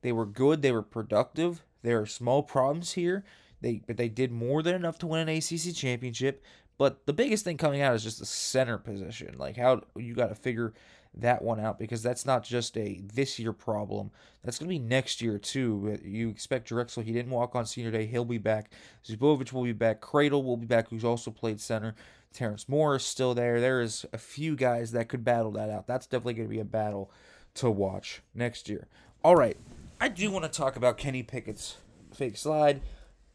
They 0.00 0.12
were 0.12 0.26
good. 0.26 0.62
They 0.62 0.73
were 0.73 0.83
productive. 0.83 1.62
There 1.83 2.00
are 2.00 2.07
small 2.07 2.42
problems 2.42 2.92
here. 2.92 3.25
They 3.61 3.83
but 3.87 3.97
they 3.97 4.09
did 4.09 4.33
more 4.33 4.62
than 4.62 4.75
enough 4.75 4.99
to 5.00 5.07
win 5.07 5.28
an 5.28 5.37
ACC 5.37 5.75
championship. 5.75 6.42
But 6.78 7.07
the 7.07 7.12
biggest 7.12 7.45
thing 7.45 7.57
coming 7.57 7.83
out 7.83 7.95
is 7.95 8.04
just 8.04 8.21
the 8.21 8.26
center 8.26 8.78
position. 8.78 9.35
Like 9.37 9.57
how 9.57 9.83
you 9.97 10.14
got 10.14 10.28
to 10.28 10.35
figure 10.35 10.75
that 11.15 11.43
one 11.43 11.61
out 11.61 11.79
because 11.79 12.03
that's 12.03 12.25
not 12.25 12.45
just 12.45 12.77
a 12.77 13.00
this 13.12 13.38
year 13.38 13.53
problem. 13.53 14.11
That's 14.43 14.59
going 14.59 14.69
to 14.69 14.75
be 14.75 14.79
next 14.79 15.21
year 15.21 15.38
too. 15.38 15.95
Uh, 15.95 16.07
you 16.07 16.29
expect 16.29 16.69
Drexel, 16.69 17.03
he 17.03 17.12
didn't 17.12 17.33
walk 17.33 17.55
on 17.55 17.67
senior 17.67 17.91
day. 17.91 18.07
He'll 18.07 18.25
be 18.25 18.38
back. 18.38 18.73
Zubovich 19.07 19.53
will 19.53 19.65
be 19.65 19.73
back. 19.73 20.00
Kradel 20.00 20.45
will 20.45 20.57
be 20.57 20.67
back, 20.67 20.88
who's 20.88 21.05
also 21.05 21.31
played 21.31 21.61
center. 21.61 21.95
Terrence 22.33 22.69
Morris 22.69 23.05
still 23.05 23.35
there. 23.35 23.61
There 23.61 23.81
is 23.81 24.05
a 24.12 24.19
few 24.19 24.55
guys 24.55 24.93
that 24.93 25.09
could 25.09 25.25
battle 25.25 25.50
that 25.53 25.71
out. 25.71 25.87
That's 25.87 26.07
definitely 26.07 26.35
going 26.35 26.49
to 26.49 26.55
be 26.55 26.61
a 26.61 26.65
battle 26.65 27.11
to 27.55 27.71
watch 27.71 28.23
next 28.35 28.69
year. 28.69 28.87
All 29.25 29.35
right. 29.35 29.57
I 30.00 30.09
do 30.09 30.31
want 30.31 30.45
to 30.45 30.50
talk 30.50 30.77
about 30.77 30.99
Kenny 30.99 31.23
Pickett's 31.23 31.79
fake 32.15 32.37
slide 32.37 32.81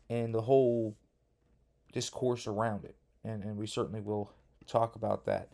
and 0.09 0.33
the 0.33 0.41
whole 0.41 0.95
discourse 1.91 2.47
around 2.47 2.85
it. 2.85 2.95
And, 3.23 3.43
and 3.43 3.57
we 3.57 3.67
certainly 3.67 3.99
will 3.99 4.31
talk 4.67 4.95
about 4.95 5.25
that. 5.25 5.49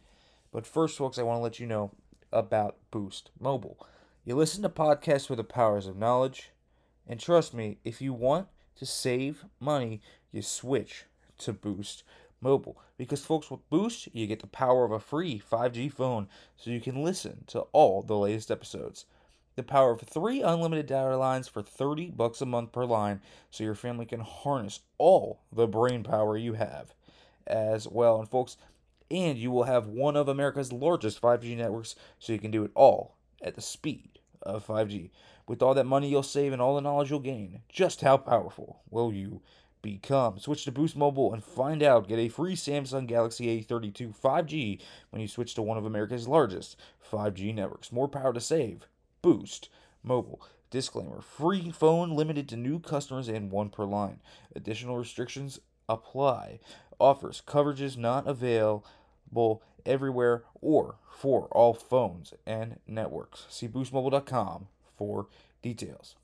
But 0.52 0.66
first, 0.68 0.98
folks, 0.98 1.18
I 1.18 1.24
want 1.24 1.38
to 1.38 1.44
let 1.44 1.60
you 1.60 1.68
know 1.68 1.92
about 2.32 2.78
Boost 2.92 3.32
Mobile. 3.40 3.78
You 4.26 4.36
listen 4.36 4.62
to 4.64 4.70
podcasts 4.70 5.28
for 5.28 5.36
the 5.36 5.44
powers 5.44 5.88
of 5.88 5.98
knowledge, 5.98 6.52
and 7.08 7.20
trust 7.20 7.54
me, 7.54 7.78
if 7.84 8.02
you 8.02 8.14
want 8.14 8.48
to 8.76 8.86
save 8.86 9.46
money, 9.60 10.02
you 10.32 10.42
switch 10.42 11.06
to 11.40 11.54
Boost 11.54 12.04
Mobile. 12.42 12.78
Because, 12.98 13.22
folks, 13.24 13.50
with 13.50 13.68
Boost, 13.70 14.10
you 14.14 14.28
get 14.28 14.40
the 14.40 14.48
power 14.48 14.86
of 14.86 14.92
a 14.92 15.00
free 15.00 15.42
5G 15.52 15.92
phone 15.92 16.28
so 16.56 16.70
you 16.70 16.82
can 16.82 17.04
listen 17.04 17.44
to 17.48 17.62
all 17.72 18.02
the 18.02 18.18
latest 18.18 18.52
episodes. 18.52 19.06
The 19.56 19.64
power 19.64 19.92
of 19.92 20.02
three 20.02 20.42
unlimited 20.42 20.86
data 20.86 21.18
lines 21.18 21.48
for 21.48 21.62
30 21.62 22.12
bucks 22.12 22.42
a 22.42 22.46
month 22.46 22.72
per 22.72 22.86
line 22.86 23.22
so 23.52 23.64
your 23.64 23.76
family 23.76 24.06
can 24.06 24.22
harness 24.22 24.82
all 24.98 25.42
the 25.52 25.68
brain 25.68 26.04
power 26.04 26.38
you 26.38 26.54
have 26.54 26.94
as 27.48 27.88
well. 27.88 28.20
And, 28.20 28.30
folks, 28.30 28.56
and 29.12 29.38
you 29.38 29.52
will 29.52 29.64
have 29.64 29.88
one 29.88 30.16
of 30.16 30.28
America's 30.28 30.72
largest 30.72 31.22
5G 31.22 31.58
networks 31.58 31.96
so 32.20 32.34
you 32.34 32.40
can 32.40 32.52
do 32.52 32.64
it 32.64 32.72
all 32.76 33.16
at 33.42 33.56
the 33.56 33.62
speed 33.62 34.20
of 34.42 34.66
5G. 34.66 35.12
With 35.48 35.62
all 35.62 35.74
that 35.74 35.86
money 35.86 36.10
you'll 36.10 36.24
save 36.24 36.54
and 36.54 36.62
all 36.62 36.76
the 36.76 36.82
knowledge 36.82 37.10
you'll 37.10 37.20
gain, 37.20 37.62
just 37.70 38.02
how 38.02 38.18
powerful 38.18 38.82
will 38.90 39.12
you 39.12 39.42
become? 39.82 40.40
Switch 40.40 40.66
to 40.66 40.72
Boost 40.72 40.96
Mobile 40.96 41.34
and 41.34 41.44
find 41.44 41.82
out. 41.82 42.08
Get 42.08 42.20
a 42.20 42.30
free 42.30 42.56
Samsung 42.56 43.08
Galaxy 43.08 43.64
A32 43.64 44.16
5G 44.16 44.80
when 45.10 45.22
you 45.22 45.28
switch 45.28 45.56
to 45.56 45.62
one 45.62 45.78
of 45.78 45.86
America's 45.86 46.28
largest 46.28 46.78
5G 47.12 47.54
networks. 47.54 47.92
More 47.92 48.08
power 48.08 48.34
to 48.34 48.42
save. 48.42 48.88
Boost 49.22 49.70
Mobile. 50.04 50.42
Disclaimer 50.72 51.22
free 51.22 51.72
phone 51.72 52.12
limited 52.12 52.48
to 52.50 52.56
new 52.56 52.80
customers 52.80 53.28
and 53.28 53.52
one 53.52 53.70
per 53.70 53.86
line. 53.86 54.20
Additional 54.56 54.98
restrictions 54.98 55.60
apply. 55.88 56.60
Offers 57.00 57.42
coverages 57.46 57.98
not 57.98 58.28
available 59.30 59.64
everywhere 59.86 60.44
or 60.62 60.96
for 61.10 61.48
all 61.52 61.74
phones 61.74 62.34
and 62.46 62.80
networks. 62.88 63.46
See 63.50 63.68
boostmobile.com 63.68 64.68
for 64.98 65.28
details. 65.62 66.16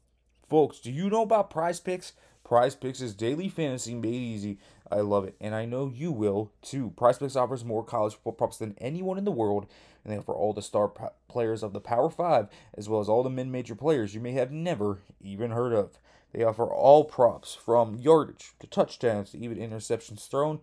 Folks, 0.49 0.79
do 0.79 0.91
you 0.91 1.09
know 1.09 1.23
about 1.23 1.49
Prize 1.49 1.79
Picks? 1.79 2.13
Prize 2.43 2.75
Picks 2.75 3.01
is 3.01 3.15
daily 3.15 3.49
fantasy 3.49 3.95
made 3.95 4.13
easy. 4.13 4.59
I 4.91 4.97
love 4.97 5.25
it, 5.25 5.35
and 5.41 5.55
I 5.55 5.65
know 5.65 5.91
you 5.93 6.11
will 6.11 6.51
too. 6.61 6.91
Prize 6.95 7.17
Picks 7.17 7.35
offers 7.35 7.65
more 7.65 7.83
college 7.83 8.13
football 8.13 8.33
props 8.33 8.57
than 8.57 8.75
anyone 8.77 9.17
in 9.17 9.25
the 9.25 9.31
world, 9.31 9.65
and 10.03 10.13
they 10.13 10.17
offer 10.17 10.33
all 10.33 10.53
the 10.53 10.61
star 10.61 10.91
players 11.27 11.63
of 11.63 11.73
the 11.73 11.79
Power 11.79 12.11
Five, 12.11 12.47
as 12.75 12.87
well 12.87 13.01
as 13.01 13.09
all 13.09 13.23
the 13.23 13.29
mid 13.31 13.47
major 13.47 13.73
players 13.73 14.13
you 14.13 14.21
may 14.21 14.33
have 14.33 14.51
never 14.51 14.99
even 15.19 15.51
heard 15.51 15.73
of. 15.73 15.97
They 16.33 16.43
offer 16.43 16.67
all 16.67 17.05
props 17.05 17.55
from 17.55 17.95
yardage 17.95 18.51
to 18.59 18.67
touchdowns 18.67 19.31
to 19.31 19.39
even 19.39 19.57
interceptions 19.57 20.27
thrown, 20.27 20.59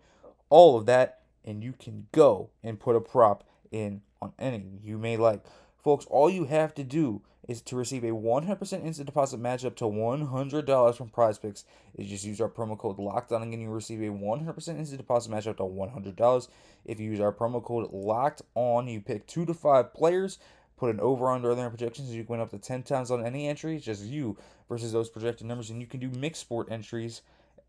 all 0.50 0.76
of 0.76 0.86
that 0.86 1.21
and 1.44 1.62
you 1.62 1.72
can 1.72 2.06
go 2.12 2.50
and 2.62 2.80
put 2.80 2.96
a 2.96 3.00
prop 3.00 3.44
in 3.70 4.02
on 4.20 4.32
any 4.38 4.78
you 4.82 4.98
may 4.98 5.16
like. 5.16 5.44
Folks, 5.82 6.06
all 6.06 6.30
you 6.30 6.44
have 6.44 6.74
to 6.74 6.84
do 6.84 7.22
is 7.48 7.60
to 7.60 7.76
receive 7.76 8.04
a 8.04 8.10
100% 8.10 8.84
instant 8.84 9.06
deposit 9.06 9.40
match 9.40 9.64
up 9.64 9.74
to 9.76 9.84
$100 9.84 10.96
from 10.96 11.08
Prize 11.08 11.38
Picks. 11.38 11.64
Is 11.94 12.08
just 12.08 12.24
use 12.24 12.40
our 12.40 12.48
promo 12.48 12.78
code 12.78 12.98
Locked 12.98 13.32
On 13.32 13.42
again. 13.42 13.60
You 13.60 13.70
receive 13.70 14.00
a 14.00 14.12
100% 14.12 14.56
instant 14.56 14.98
deposit 14.98 15.30
match 15.30 15.46
up 15.46 15.56
to 15.56 15.64
$100. 15.64 16.48
If 16.84 17.00
you 17.00 17.10
use 17.10 17.20
our 17.20 17.32
promo 17.32 17.62
code 17.62 17.92
Locked 17.92 18.42
On, 18.54 18.86
you 18.86 19.00
pick 19.00 19.26
two 19.26 19.44
to 19.46 19.54
five 19.54 19.92
players. 19.92 20.38
Put 20.76 20.90
an 20.90 21.00
over 21.00 21.28
under 21.28 21.54
their 21.54 21.68
projections. 21.68 22.14
You 22.14 22.24
can 22.24 22.32
win 22.32 22.40
up 22.40 22.50
to 22.50 22.58
10 22.58 22.84
times 22.84 23.10
on 23.10 23.24
any 23.24 23.48
entry. 23.48 23.76
It's 23.76 23.84
just 23.84 24.04
you 24.04 24.36
versus 24.68 24.92
those 24.92 25.10
projected 25.10 25.46
numbers. 25.46 25.70
And 25.70 25.80
you 25.80 25.86
can 25.86 26.00
do 26.00 26.10
mixed 26.10 26.42
sport 26.42 26.68
entries 26.70 27.22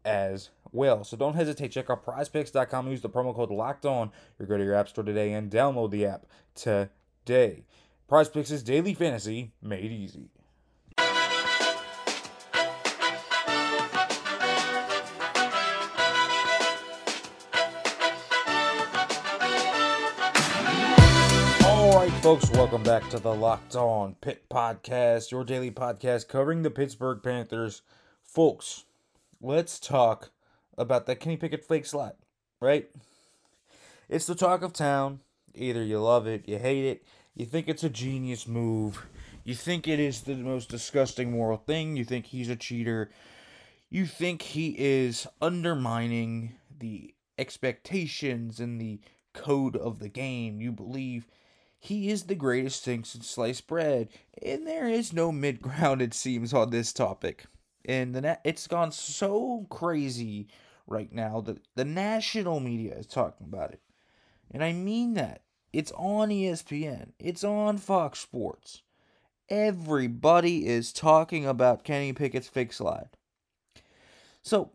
as 0.05 0.49
well. 0.73 1.03
So 1.03 1.15
don't 1.15 1.35
hesitate. 1.35 1.71
Check 1.71 1.89
out 1.89 2.05
prizepicks.com. 2.05 2.89
Use 2.89 3.01
the 3.01 3.09
promo 3.09 3.35
code 3.35 3.51
locked 3.51 3.85
on. 3.85 4.11
Or 4.39 4.45
go 4.45 4.57
to 4.57 4.63
your 4.63 4.75
app 4.75 4.89
store 4.89 5.03
today 5.03 5.33
and 5.33 5.51
download 5.51 5.91
the 5.91 6.05
app 6.05 6.25
today. 6.55 7.63
Prize 8.07 8.29
Picks 8.29 8.51
is 8.51 8.63
daily 8.63 8.93
fantasy 8.93 9.53
made 9.61 9.91
easy. 9.91 10.29
Folks, 22.23 22.49
welcome 22.51 22.83
back 22.83 23.09
to 23.09 23.19
the 23.19 23.33
Locked 23.33 23.75
On 23.75 24.15
Pitt 24.21 24.47
Podcast, 24.49 25.29
your 25.29 25.43
daily 25.43 25.69
podcast 25.69 26.29
covering 26.29 26.63
the 26.63 26.71
Pittsburgh 26.71 27.21
Panthers. 27.21 27.81
Folks, 28.23 28.85
let's 29.41 29.77
talk 29.77 30.31
about 30.77 31.05
that 31.05 31.19
Kenny 31.19 31.37
Pickett 31.37 31.63
fake 31.63 31.85
slot, 31.85 32.15
right? 32.59 32.89
It's 34.09 34.25
the 34.25 34.35
talk 34.35 34.61
of 34.61 34.73
town. 34.73 35.19
Either 35.55 35.83
you 35.83 35.99
love 35.99 36.27
it, 36.27 36.47
you 36.47 36.57
hate 36.57 36.85
it, 36.85 37.03
you 37.35 37.45
think 37.45 37.67
it's 37.67 37.83
a 37.83 37.89
genius 37.89 38.47
move, 38.47 39.05
you 39.43 39.53
think 39.53 39.87
it 39.87 39.99
is 39.99 40.21
the 40.21 40.35
most 40.35 40.67
disgusting 40.69 41.31
moral 41.31 41.57
thing, 41.57 41.95
you 41.95 42.03
think 42.03 42.25
he's 42.25 42.49
a 42.49 42.55
cheater, 42.55 43.11
you 43.89 44.07
think 44.07 44.41
he 44.41 44.75
is 44.79 45.27
undermining 45.41 46.55
the 46.79 47.13
expectations 47.37 48.59
and 48.59 48.81
the 48.81 48.99
code 49.33 49.75
of 49.75 49.99
the 49.99 50.09
game. 50.09 50.59
You 50.59 50.71
believe 50.71 51.27
he 51.79 52.09
is 52.09 52.23
the 52.23 52.35
greatest 52.35 52.83
thing 52.83 53.03
since 53.03 53.29
sliced 53.29 53.67
bread, 53.67 54.09
and 54.41 54.65
there 54.65 54.87
is 54.87 55.13
no 55.13 55.31
mid 55.31 55.61
ground, 55.61 56.01
it 56.01 56.15
seems, 56.15 56.53
on 56.53 56.71
this 56.71 56.93
topic 56.93 57.45
and 57.85 58.13
the 58.13 58.21
na- 58.21 58.35
it's 58.43 58.67
gone 58.67 58.91
so 58.91 59.65
crazy 59.69 60.47
right 60.87 61.11
now 61.11 61.41
that 61.41 61.59
the 61.75 61.85
national 61.85 62.59
media 62.59 62.95
is 62.95 63.07
talking 63.07 63.47
about 63.47 63.71
it. 63.71 63.81
And 64.51 64.63
I 64.63 64.73
mean 64.73 65.13
that. 65.15 65.41
It's 65.71 65.91
on 65.93 66.29
ESPN. 66.29 67.13
It's 67.17 67.43
on 67.43 67.77
Fox 67.77 68.19
Sports. 68.19 68.83
Everybody 69.49 70.67
is 70.67 70.93
talking 70.93 71.47
about 71.47 71.83
Kenny 71.83 72.13
Pickett's 72.13 72.47
fake 72.47 72.73
slide. 72.73 73.09
So, 74.43 74.71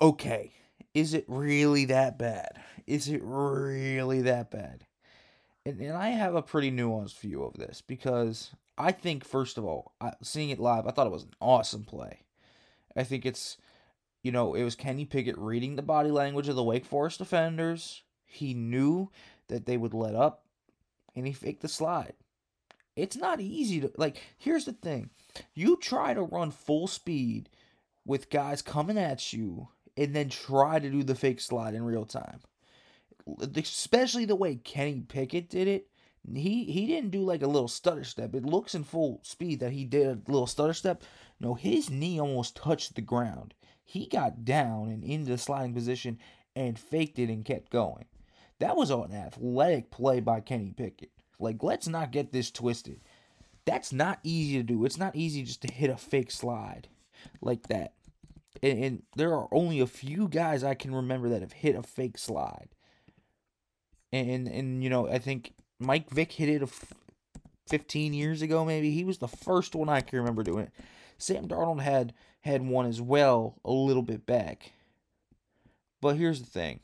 okay, 0.00 0.52
is 0.94 1.12
it 1.12 1.24
really 1.28 1.84
that 1.86 2.18
bad? 2.18 2.62
Is 2.86 3.08
it 3.08 3.20
really 3.22 4.22
that 4.22 4.50
bad? 4.50 4.86
And, 5.66 5.80
and 5.80 5.96
I 5.96 6.08
have 6.08 6.34
a 6.34 6.42
pretty 6.42 6.70
nuanced 6.70 7.18
view 7.18 7.42
of 7.42 7.54
this 7.54 7.82
because 7.86 8.52
I 8.80 8.92
think 8.92 9.24
first 9.24 9.58
of 9.58 9.64
all, 9.66 9.92
seeing 10.22 10.48
it 10.48 10.58
live, 10.58 10.86
I 10.86 10.90
thought 10.90 11.06
it 11.06 11.12
was 11.12 11.24
an 11.24 11.34
awesome 11.38 11.84
play. 11.84 12.20
I 12.96 13.04
think 13.04 13.26
it's, 13.26 13.58
you 14.22 14.32
know, 14.32 14.54
it 14.54 14.64
was 14.64 14.74
Kenny 14.74 15.04
Pickett 15.04 15.36
reading 15.36 15.76
the 15.76 15.82
body 15.82 16.10
language 16.10 16.48
of 16.48 16.56
the 16.56 16.64
Wake 16.64 16.86
Forest 16.86 17.18
defenders. 17.18 18.02
He 18.24 18.54
knew 18.54 19.10
that 19.48 19.66
they 19.66 19.76
would 19.76 19.92
let 19.92 20.14
up, 20.14 20.46
and 21.14 21.26
he 21.26 21.32
faked 21.34 21.60
the 21.60 21.68
slide. 21.68 22.14
It's 22.96 23.16
not 23.16 23.38
easy 23.38 23.80
to 23.82 23.92
like. 23.98 24.22
Here's 24.38 24.64
the 24.64 24.72
thing: 24.72 25.10
you 25.54 25.76
try 25.76 26.14
to 26.14 26.22
run 26.22 26.50
full 26.50 26.86
speed 26.86 27.50
with 28.06 28.30
guys 28.30 28.62
coming 28.62 28.96
at 28.96 29.32
you, 29.32 29.68
and 29.94 30.16
then 30.16 30.30
try 30.30 30.78
to 30.78 30.90
do 30.90 31.02
the 31.02 31.14
fake 31.14 31.40
slide 31.40 31.74
in 31.74 31.84
real 31.84 32.06
time. 32.06 32.40
Especially 33.56 34.24
the 34.24 34.34
way 34.34 34.56
Kenny 34.56 35.02
Pickett 35.06 35.50
did 35.50 35.68
it 35.68 35.88
he 36.34 36.64
he 36.64 36.86
didn't 36.86 37.10
do 37.10 37.22
like 37.22 37.42
a 37.42 37.46
little 37.48 37.68
stutter 37.68 38.04
step. 38.04 38.34
It 38.34 38.44
looks 38.44 38.74
in 38.74 38.84
full 38.84 39.20
speed 39.22 39.60
that 39.60 39.72
he 39.72 39.84
did 39.84 40.06
a 40.06 40.30
little 40.30 40.46
stutter 40.46 40.74
step. 40.74 41.02
No, 41.40 41.54
his 41.54 41.90
knee 41.90 42.20
almost 42.20 42.56
touched 42.56 42.94
the 42.94 43.00
ground. 43.00 43.54
He 43.84 44.06
got 44.06 44.44
down 44.44 44.88
and 44.88 45.02
into 45.02 45.30
the 45.30 45.38
sliding 45.38 45.74
position 45.74 46.18
and 46.54 46.78
faked 46.78 47.18
it 47.18 47.30
and 47.30 47.44
kept 47.44 47.70
going. 47.70 48.04
That 48.58 48.76
was 48.76 48.90
an 48.90 49.12
athletic 49.12 49.90
play 49.90 50.20
by 50.20 50.40
Kenny 50.40 50.72
Pickett. 50.76 51.10
Like, 51.38 51.62
let's 51.62 51.88
not 51.88 52.12
get 52.12 52.30
this 52.30 52.50
twisted. 52.50 53.00
That's 53.64 53.92
not 53.92 54.20
easy 54.22 54.58
to 54.58 54.62
do. 54.62 54.84
It's 54.84 54.98
not 54.98 55.16
easy 55.16 55.42
just 55.42 55.62
to 55.62 55.72
hit 55.72 55.90
a 55.90 55.96
fake 55.96 56.30
slide 56.30 56.88
like 57.40 57.68
that. 57.68 57.94
And, 58.62 58.84
and 58.84 59.02
there 59.16 59.34
are 59.34 59.48
only 59.52 59.80
a 59.80 59.86
few 59.86 60.28
guys 60.28 60.62
I 60.62 60.74
can 60.74 60.94
remember 60.94 61.30
that 61.30 61.40
have 61.40 61.52
hit 61.52 61.74
a 61.74 61.82
fake 61.82 62.18
slide. 62.18 62.68
And 64.12 64.48
and 64.48 64.82
you 64.82 64.90
know, 64.90 65.08
I 65.08 65.18
think 65.18 65.54
Mike 65.80 66.10
Vick 66.10 66.32
hit 66.32 66.48
it 66.48 66.68
15 67.68 68.12
years 68.12 68.42
ago, 68.42 68.64
maybe. 68.64 68.90
He 68.90 69.02
was 69.02 69.18
the 69.18 69.26
first 69.26 69.74
one 69.74 69.88
I 69.88 70.02
can 70.02 70.18
remember 70.18 70.42
doing 70.42 70.64
it. 70.64 70.72
Sam 71.18 71.48
Darnold 71.48 71.80
had 71.80 72.14
had 72.42 72.62
one 72.62 72.86
as 72.86 73.00
well 73.00 73.58
a 73.64 73.72
little 73.72 74.02
bit 74.02 74.26
back. 74.26 74.72
But 76.00 76.16
here's 76.16 76.40
the 76.40 76.50
thing. 76.50 76.80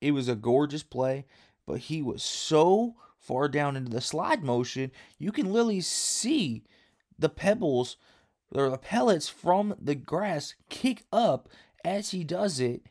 It 0.00 0.12
was 0.12 0.28
a 0.28 0.34
gorgeous 0.34 0.82
play, 0.82 1.26
but 1.66 1.80
he 1.80 2.02
was 2.02 2.22
so 2.22 2.94
far 3.18 3.48
down 3.48 3.76
into 3.76 3.90
the 3.90 4.00
slide 4.00 4.42
motion, 4.42 4.90
you 5.18 5.32
can 5.32 5.52
literally 5.52 5.80
see 5.80 6.64
the 7.18 7.28
pebbles 7.28 7.96
or 8.54 8.70
the 8.70 8.78
pellets 8.78 9.28
from 9.28 9.74
the 9.80 9.94
grass 9.94 10.54
kick 10.70 11.04
up 11.12 11.48
as 11.84 12.10
he 12.10 12.24
does 12.24 12.60
it. 12.60 12.82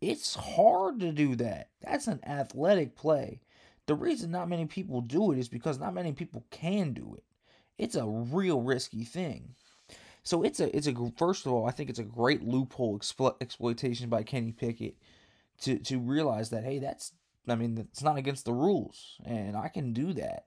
It's 0.00 0.34
hard 0.34 1.00
to 1.00 1.12
do 1.12 1.36
that. 1.36 1.68
That's 1.82 2.06
an 2.06 2.20
athletic 2.24 2.96
play. 2.96 3.40
The 3.86 3.94
reason 3.94 4.30
not 4.30 4.48
many 4.48 4.66
people 4.66 5.00
do 5.00 5.32
it 5.32 5.38
is 5.38 5.48
because 5.48 5.78
not 5.78 5.94
many 5.94 6.12
people 6.12 6.44
can 6.50 6.92
do 6.92 7.14
it. 7.16 7.24
It's 7.76 7.96
a 7.96 8.06
real 8.06 8.60
risky 8.60 9.04
thing. 9.04 9.54
So 10.22 10.42
it's 10.42 10.60
a 10.60 10.74
it's 10.74 10.86
a 10.86 10.94
first 11.16 11.46
of 11.46 11.52
all, 11.52 11.66
I 11.66 11.70
think 11.70 11.90
it's 11.90 11.98
a 11.98 12.04
great 12.04 12.42
loophole 12.42 12.98
explo- 12.98 13.36
exploitation 13.40 14.08
by 14.08 14.22
Kenny 14.22 14.52
Pickett 14.52 14.96
to 15.62 15.78
to 15.78 15.98
realize 15.98 16.50
that 16.50 16.64
hey, 16.64 16.78
that's 16.78 17.12
I 17.48 17.54
mean, 17.54 17.76
it's 17.78 18.02
not 18.02 18.16
against 18.16 18.44
the 18.44 18.52
rules 18.52 19.16
and 19.24 19.56
I 19.56 19.68
can 19.68 19.92
do 19.92 20.12
that. 20.14 20.44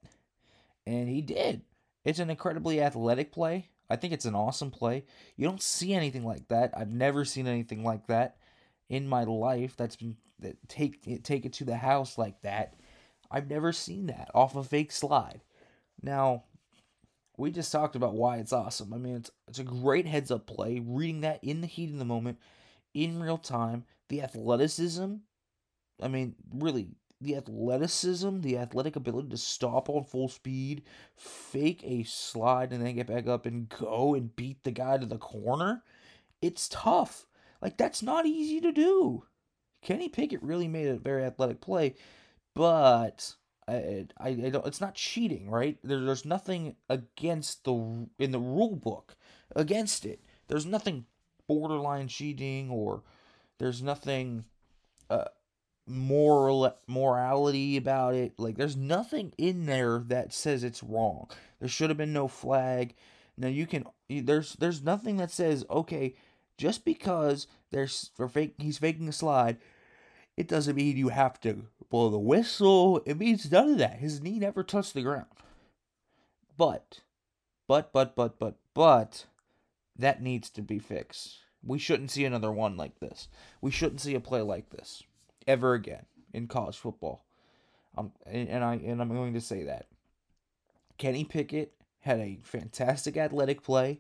And 0.85 1.09
he 1.09 1.21
did. 1.21 1.61
It's 2.05 2.19
an 2.19 2.29
incredibly 2.29 2.81
athletic 2.81 3.31
play. 3.31 3.69
I 3.89 3.95
think 3.97 4.13
it's 4.13 4.25
an 4.25 4.35
awesome 4.35 4.71
play. 4.71 5.05
You 5.35 5.45
don't 5.45 5.61
see 5.61 5.93
anything 5.93 6.25
like 6.25 6.47
that. 6.47 6.71
I've 6.75 6.91
never 6.91 7.25
seen 7.25 7.47
anything 7.47 7.83
like 7.83 8.07
that 8.07 8.37
in 8.89 9.07
my 9.07 9.23
life 9.23 9.75
that's 9.77 9.95
been 9.95 10.17
that 10.39 10.57
take 10.67 11.07
it 11.07 11.23
take 11.23 11.45
it 11.45 11.53
to 11.53 11.65
the 11.65 11.77
house 11.77 12.17
like 12.17 12.41
that. 12.41 12.75
I've 13.31 13.49
never 13.49 13.71
seen 13.71 14.07
that 14.07 14.29
off 14.33 14.55
a 14.55 14.63
fake 14.63 14.91
slide. 14.91 15.41
Now, 16.01 16.43
we 17.37 17.51
just 17.51 17.71
talked 17.71 17.95
about 17.95 18.13
why 18.13 18.37
it's 18.37 18.53
awesome. 18.53 18.93
I 18.93 18.97
mean, 18.97 19.15
it's 19.15 19.31
it's 19.47 19.59
a 19.59 19.63
great 19.63 20.05
heads 20.05 20.31
up 20.31 20.45
play. 20.45 20.81
Reading 20.85 21.21
that 21.21 21.43
in 21.43 21.61
the 21.61 21.67
heat 21.67 21.91
of 21.91 21.99
the 21.99 22.05
moment, 22.05 22.37
in 22.93 23.19
real 23.19 23.37
time, 23.37 23.85
the 24.09 24.21
athleticism. 24.21 25.15
I 26.01 26.07
mean, 26.07 26.35
really, 26.53 26.89
the 27.21 27.37
athleticism, 27.37 28.41
the 28.41 28.57
athletic 28.57 28.95
ability 28.95 29.29
to 29.29 29.37
stop 29.37 29.89
on 29.89 30.03
full 30.03 30.27
speed, 30.27 30.83
fake 31.15 31.81
a 31.83 32.03
slide, 32.03 32.73
and 32.73 32.85
then 32.85 32.95
get 32.95 33.07
back 33.07 33.27
up 33.27 33.45
and 33.45 33.69
go 33.69 34.13
and 34.13 34.35
beat 34.35 34.63
the 34.63 34.71
guy 34.71 34.97
to 34.97 35.05
the 35.05 35.17
corner. 35.17 35.83
It's 36.41 36.67
tough. 36.67 37.25
Like 37.63 37.77
that's 37.77 38.03
not 38.03 38.25
easy 38.25 38.59
to 38.59 38.73
do. 38.73 39.23
Kenny 39.81 40.09
Pickett 40.09 40.43
really 40.43 40.67
made 40.67 40.87
a 40.87 40.97
very 40.97 41.23
athletic 41.23 41.61
play, 41.61 41.95
but 42.53 43.35
I, 43.69 44.05
I, 44.19 44.27
I 44.27 44.49
don't. 44.49 44.67
It's 44.67 44.81
not 44.81 44.95
cheating, 44.95 45.49
right? 45.49 45.77
There, 45.81 46.01
there's 46.01 46.25
nothing 46.25 46.75
against 46.89 47.63
the 47.63 48.07
in 48.19 48.31
the 48.31 48.39
rule 48.39 48.75
book 48.75 49.15
against 49.55 50.05
it. 50.05 50.19
There's 50.49 50.65
nothing 50.65 51.05
borderline 51.47 52.09
cheating 52.09 52.69
or 52.69 53.03
there's 53.59 53.81
nothing 53.81 54.43
uh 55.09 55.25
moral 55.87 56.77
morality 56.85 57.77
about 57.77 58.13
it. 58.13 58.37
Like 58.37 58.57
there's 58.57 58.75
nothing 58.75 59.31
in 59.37 59.67
there 59.67 60.03
that 60.07 60.33
says 60.33 60.65
it's 60.65 60.83
wrong. 60.83 61.29
There 61.61 61.69
should 61.69 61.89
have 61.89 61.97
been 61.97 62.11
no 62.11 62.27
flag. 62.27 62.93
Now 63.37 63.47
you 63.47 63.67
can 63.67 63.85
there's 64.09 64.53
there's 64.55 64.83
nothing 64.83 65.15
that 65.17 65.31
says 65.31 65.65
okay, 65.69 66.15
just 66.57 66.85
because 66.85 67.47
there's 67.71 68.11
for 68.15 68.27
fake 68.27 68.55
he's 68.57 68.77
faking 68.77 69.07
a 69.07 69.11
slide, 69.11 69.57
it 70.37 70.47
doesn't 70.47 70.75
mean 70.75 70.97
you 70.97 71.09
have 71.09 71.39
to 71.41 71.67
blow 71.89 72.09
the 72.09 72.19
whistle. 72.19 73.01
It 73.05 73.17
means 73.17 73.51
none 73.51 73.69
of 73.69 73.77
that. 73.77 73.99
His 73.99 74.21
knee 74.21 74.39
never 74.39 74.63
touched 74.63 74.93
the 74.93 75.01
ground. 75.01 75.27
But, 76.57 77.01
but, 77.67 77.91
but, 77.91 78.15
but, 78.15 78.37
but, 78.39 78.55
but, 78.73 79.25
that 79.97 80.21
needs 80.21 80.49
to 80.51 80.61
be 80.61 80.79
fixed. 80.79 81.37
We 81.63 81.79
shouldn't 81.79 82.11
see 82.11 82.25
another 82.25 82.51
one 82.51 82.77
like 82.77 82.99
this. 82.99 83.27
We 83.61 83.71
shouldn't 83.71 84.01
see 84.01 84.15
a 84.15 84.19
play 84.19 84.41
like 84.41 84.69
this 84.69 85.03
ever 85.47 85.73
again 85.73 86.05
in 86.33 86.47
college 86.47 86.77
football. 86.77 87.25
Um, 87.97 88.11
and, 88.25 88.49
and 88.49 88.63
I 88.63 88.75
and 88.75 89.01
I'm 89.01 89.09
going 89.09 89.33
to 89.33 89.41
say 89.41 89.63
that 89.63 89.85
Kenny 90.97 91.23
Pickett 91.23 91.73
had 91.99 92.19
a 92.19 92.39
fantastic 92.43 93.17
athletic 93.17 93.61
play. 93.61 93.99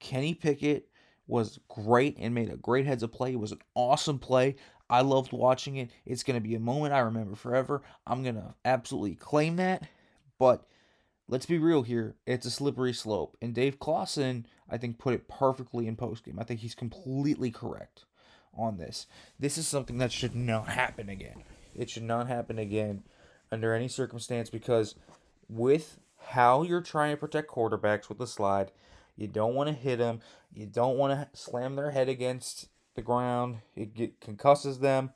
Kenny 0.00 0.34
Pickett 0.34 0.88
was 1.26 1.58
great 1.68 2.16
and 2.18 2.34
made 2.34 2.50
a 2.50 2.56
great 2.56 2.86
heads 2.86 3.02
of 3.02 3.12
play. 3.12 3.32
It 3.32 3.40
was 3.40 3.52
an 3.52 3.60
awesome 3.74 4.18
play. 4.18 4.56
I 4.90 5.00
loved 5.00 5.32
watching 5.32 5.76
it. 5.76 5.90
It's 6.04 6.22
going 6.22 6.40
to 6.40 6.46
be 6.46 6.54
a 6.54 6.60
moment 6.60 6.92
I 6.92 7.00
remember 7.00 7.34
forever. 7.34 7.82
I'm 8.06 8.22
going 8.22 8.34
to 8.34 8.54
absolutely 8.64 9.14
claim 9.14 9.56
that. 9.56 9.88
But 10.38 10.66
let's 11.28 11.46
be 11.46 11.58
real 11.58 11.82
here. 11.82 12.16
It's 12.26 12.46
a 12.46 12.50
slippery 12.50 12.92
slope. 12.92 13.36
And 13.40 13.54
Dave 13.54 13.78
Clawson, 13.78 14.46
I 14.68 14.76
think, 14.76 14.98
put 14.98 15.14
it 15.14 15.28
perfectly 15.28 15.86
in 15.86 15.96
postgame. 15.96 16.38
I 16.38 16.44
think 16.44 16.60
he's 16.60 16.74
completely 16.74 17.50
correct 17.50 18.04
on 18.54 18.76
this. 18.76 19.06
This 19.38 19.56
is 19.56 19.66
something 19.66 19.98
that 19.98 20.12
should 20.12 20.34
not 20.34 20.68
happen 20.68 21.08
again. 21.08 21.42
It 21.74 21.88
should 21.88 22.02
not 22.02 22.28
happen 22.28 22.58
again 22.58 23.04
under 23.50 23.72
any 23.74 23.88
circumstance 23.88 24.50
because 24.50 24.94
with 25.48 25.98
how 26.18 26.62
you're 26.62 26.82
trying 26.82 27.12
to 27.12 27.16
protect 27.16 27.50
quarterbacks 27.50 28.08
with 28.08 28.18
the 28.18 28.26
slide, 28.26 28.72
you 29.16 29.28
don't 29.28 29.54
want 29.54 29.68
to 29.68 29.74
hit 29.74 29.98
them. 29.98 30.20
You 30.52 30.66
don't 30.66 30.96
want 30.96 31.12
to 31.12 31.38
slam 31.38 31.76
their 31.76 31.90
head 31.90 32.08
against 32.08 32.68
the 32.94 33.02
ground. 33.02 33.58
It 33.74 33.94
get, 33.94 34.20
concusses 34.20 34.80
them. 34.80 35.12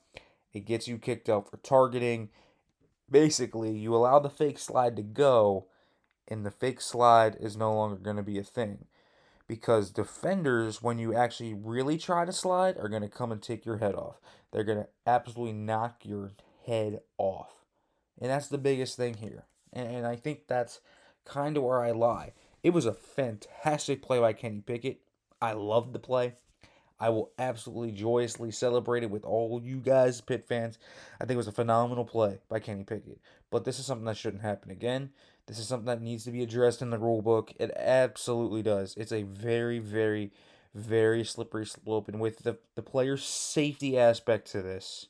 It 0.53 0.65
gets 0.65 0.89
you 0.89 0.99
kicked 0.99 1.29
out 1.29 1.51
for 1.51 1.59
targeting. 1.59 2.31
Basically, 3.11 3.77
you 3.77 3.95
allow 3.95 4.19
the 4.19 4.31
fake 4.31 4.59
slide 4.59 4.97
to 4.97 5.03
go, 5.03 5.67
and 6.27 6.45
the 6.45 6.51
fake 6.51 6.81
slide 6.81 7.37
is 7.39 7.57
no 7.57 7.75
longer 7.75 7.97
going 7.97 8.17
to 8.17 8.23
be 8.23 8.39
a 8.39 8.43
thing. 8.43 8.87
Because 9.49 9.91
defenders, 9.91 10.83
when 10.83 10.99
you 10.99 11.15
actually 11.15 11.55
really 11.55 11.99
try 11.99 12.25
to 12.25 12.33
slide, 12.33 12.77
are 12.79 12.89
going 12.89 13.03
to 13.03 13.09
come 13.09 13.31
and 13.31 13.41
take 13.41 13.65
your 13.65 13.77
head 13.77 13.95
off. 13.95 14.21
They're 14.51 14.65
going 14.65 14.79
to 14.79 14.89
absolutely 15.07 15.53
knock 15.53 16.05
your 16.05 16.33
head 16.67 17.01
off. 17.17 17.53
And 18.21 18.31
that's 18.31 18.49
the 18.49 18.59
biggest 18.59 18.97
thing 18.97 19.15
here. 19.15 19.45
And, 19.73 19.89
and 19.89 20.07
I 20.07 20.17
think 20.17 20.49
that's 20.49 20.81
kind 21.25 21.57
of 21.57 21.63
where 21.63 21.83
I 21.83 21.93
lie. 21.93 22.33
It 22.67 22.75
was 22.75 22.85
a 22.85 22.93
fantastic 22.93 24.03
play 24.03 24.19
by 24.19 24.33
Kenny 24.33 24.61
Pickett. 24.61 24.99
I 25.41 25.53
loved 25.53 25.93
the 25.93 26.01
play. 26.01 26.35
I 26.99 27.11
will 27.11 27.31
absolutely 27.39 27.93
joyously 27.93 28.51
celebrate 28.51 29.05
it 29.05 29.11
with 29.13 29.25
all 29.25 29.63
you 29.63 29.77
guys, 29.77 30.21
Pitt 30.21 30.49
fans. 30.49 30.77
I 31.21 31.25
think 31.25 31.35
it 31.35 31.37
was 31.37 31.47
a 31.47 31.53
phenomenal 31.53 32.05
play 32.05 32.41
by 32.49 32.59
Kenny 32.59 32.83
Pickett. 32.83 33.21
But 33.53 33.65
this 33.65 33.79
is 33.79 33.87
something 33.87 34.07
that 34.07 34.17
shouldn't 34.17 34.43
happen 34.43 34.73
again. 34.73 35.11
This 35.47 35.61
is 35.61 35.69
something 35.69 35.87
that 35.87 36.03
needs 36.03 36.25
to 36.25 36.33
be 36.33 36.43
addressed 36.43 36.83
in 36.83 36.91
the 36.91 36.99
rule 36.99 37.23
book. 37.23 37.53
It 37.57 37.71
absolutely 37.77 38.65
does. 38.65 38.97
It's 38.97 39.13
a 39.13 39.23
very, 39.23 39.79
very, 39.79 40.33
very 40.75 41.23
slippery 41.23 41.67
slope. 41.67 42.09
And 42.09 42.19
with 42.19 42.39
the, 42.39 42.59
the 42.75 42.83
player 42.83 43.17
safety 43.17 43.97
aspect 43.97 44.51
to 44.51 44.63
this, 44.63 45.07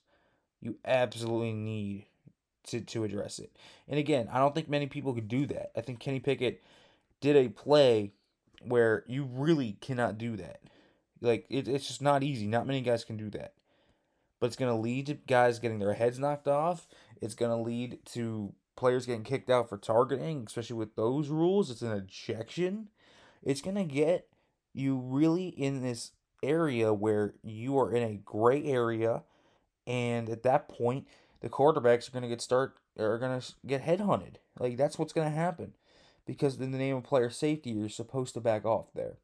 you 0.61 0.77
absolutely 0.85 1.55
need 1.55 2.05
to, 2.65 2.83
to 2.83 3.05
address 3.05 3.39
it. 3.39 3.57
And 3.89 3.99
again, 3.99 4.29
I 4.31 4.41
don't 4.41 4.55
think 4.55 4.69
many 4.69 4.89
people 4.89 5.15
could 5.15 5.29
do 5.29 5.47
that. 5.47 5.71
I 5.75 5.81
think 5.81 6.01
Kenny 6.01 6.21
Pickett 6.21 6.63
did 7.21 7.37
a 7.37 7.49
play 7.49 8.13
where 8.63 9.05
you 9.07 9.25
really 9.25 9.77
cannot 9.81 10.19
do 10.19 10.37
that. 10.37 10.61
Like 11.21 11.47
it, 11.49 11.69
it's 11.69 11.89
just 11.89 12.03
not 12.03 12.23
easy. 12.23 12.47
Not 12.47 12.67
many 12.67 12.81
guys 12.81 13.05
can 13.05 13.17
do 13.17 13.31
that. 13.31 13.55
But 14.41 14.49
it's 14.49 14.57
gonna 14.57 14.79
lead 14.79 15.07
to 15.07 15.15
guys 15.15 15.59
getting 15.59 15.79
their 15.79 15.95
heads 15.95 16.19
knocked 16.19 16.49
off. 16.49 16.87
It's 17.21 17.35
gonna 17.35 17.61
lead 17.61 18.05
to 18.13 18.55
players 18.77 19.07
getting 19.07 19.25
kicked 19.25 19.51
out 19.51 19.69
for 19.69 19.79
targeting, 19.79 20.45
especially 20.47 20.77
with 20.77 20.95
those 20.97 21.29
rules. 21.29 21.71
It's 21.71 21.83
an 21.83 21.93
ejection. 21.93 22.89
It's 23.43 23.63
gonna 23.63 23.85
get 23.85 24.29
you 24.75 24.99
really 24.99 25.49
in 25.49 25.83
this 25.83 26.13
area 26.43 26.93
where 26.93 27.35
you 27.43 27.79
are 27.79 27.91
in 27.93 28.03
a 28.03 28.21
gray 28.25 28.65
area, 28.65 29.23
and 29.87 30.29
at 30.29 30.43
that 30.43 30.69
point, 30.69 31.07
the 31.41 31.49
quarterbacks 31.49 32.09
are 32.09 32.13
gonna 32.13 32.29
get 32.29 32.43
start 32.43 32.77
are 32.99 33.19
gonna 33.19 33.43
get 33.67 33.83
headhunted. 33.83 34.37
Like 34.59 34.77
that's 34.77 34.99
what's 34.99 35.13
gonna 35.13 35.31
happen, 35.31 35.75
because 36.27 36.61
in 36.61 36.73
the 36.73 36.79
name 36.79 36.97
of 36.97 37.05
player 37.05 37.31
safety, 37.31 37.71
you're 37.71 37.89
supposed 37.89 38.35
to 38.35 38.41
back 38.41 38.65
off 38.65 38.87
there. 38.95 39.15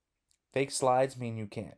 Fake 0.52 0.70
slides 0.70 1.18
mean 1.18 1.36
you 1.36 1.46
can't. 1.46 1.76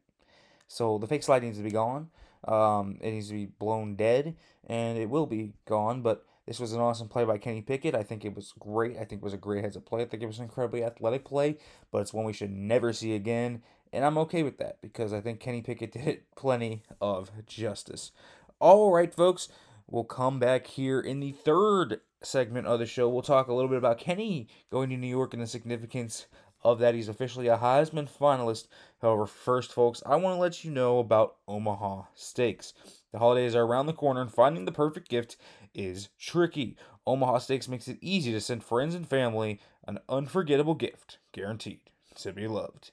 So 0.68 0.98
the 0.98 1.06
fake 1.06 1.22
slide 1.22 1.42
needs 1.42 1.58
to 1.58 1.64
be 1.64 1.70
gone. 1.70 2.10
Um, 2.46 2.98
it 3.00 3.10
needs 3.10 3.28
to 3.28 3.34
be 3.34 3.46
blown 3.46 3.96
dead, 3.96 4.36
and 4.66 4.98
it 4.98 5.08
will 5.08 5.26
be 5.26 5.54
gone. 5.66 6.02
But 6.02 6.24
this 6.46 6.60
was 6.60 6.72
an 6.72 6.80
awesome 6.80 7.08
play 7.08 7.24
by 7.24 7.38
Kenny 7.38 7.62
Pickett. 7.62 7.94
I 7.94 8.02
think 8.02 8.24
it 8.24 8.34
was 8.34 8.52
great. 8.58 8.96
I 8.96 9.04
think 9.04 9.22
it 9.22 9.24
was 9.24 9.32
a 9.32 9.38
great 9.38 9.64
heads 9.64 9.76
up 9.76 9.86
play. 9.86 10.02
I 10.02 10.04
think 10.04 10.22
it 10.22 10.26
was 10.26 10.38
an 10.38 10.44
incredibly 10.44 10.84
athletic 10.84 11.24
play, 11.24 11.56
but 11.90 12.02
it's 12.02 12.12
one 12.12 12.24
we 12.24 12.32
should 12.32 12.50
never 12.50 12.92
see 12.92 13.14
again. 13.14 13.62
And 13.92 14.04
I'm 14.04 14.18
okay 14.18 14.42
with 14.42 14.58
that 14.58 14.78
because 14.82 15.12
I 15.12 15.20
think 15.20 15.40
Kenny 15.40 15.62
Pickett 15.62 15.92
did 16.04 16.22
plenty 16.36 16.82
of 17.00 17.30
justice. 17.46 18.12
All 18.58 18.92
right, 18.92 19.14
folks, 19.14 19.48
we'll 19.86 20.04
come 20.04 20.38
back 20.38 20.66
here 20.66 21.00
in 21.00 21.20
the 21.20 21.32
third 21.32 22.00
segment 22.22 22.66
of 22.66 22.78
the 22.78 22.86
show. 22.86 23.08
We'll 23.08 23.22
talk 23.22 23.48
a 23.48 23.54
little 23.54 23.68
bit 23.68 23.78
about 23.78 23.98
Kenny 23.98 24.48
going 24.70 24.90
to 24.90 24.96
New 24.96 25.06
York 25.06 25.34
and 25.34 25.42
the 25.42 25.46
significance 25.46 26.26
of 26.62 26.78
that. 26.78 26.94
He's 26.94 27.08
officially 27.08 27.48
a 27.48 27.58
Heisman 27.58 28.08
finalist. 28.10 28.68
However, 29.00 29.26
first, 29.26 29.72
folks, 29.72 30.02
I 30.06 30.16
want 30.16 30.36
to 30.36 30.40
let 30.40 30.64
you 30.64 30.70
know 30.70 30.98
about 30.98 31.36
Omaha 31.46 32.04
Steaks. 32.14 32.72
The 33.12 33.18
holidays 33.18 33.54
are 33.54 33.64
around 33.64 33.86
the 33.86 33.92
corner, 33.92 34.22
and 34.22 34.32
finding 34.32 34.64
the 34.64 34.72
perfect 34.72 35.08
gift 35.08 35.36
is 35.74 36.08
tricky. 36.18 36.76
Omaha 37.06 37.38
Steaks 37.38 37.68
makes 37.68 37.86
it 37.86 37.98
easy 38.00 38.32
to 38.32 38.40
send 38.40 38.64
friends 38.64 38.94
and 38.94 39.06
family 39.06 39.60
an 39.86 39.98
unforgettable 40.08 40.74
gift, 40.74 41.18
guaranteed 41.32 41.80
to 42.16 42.32
be 42.32 42.48
loved. 42.48 42.90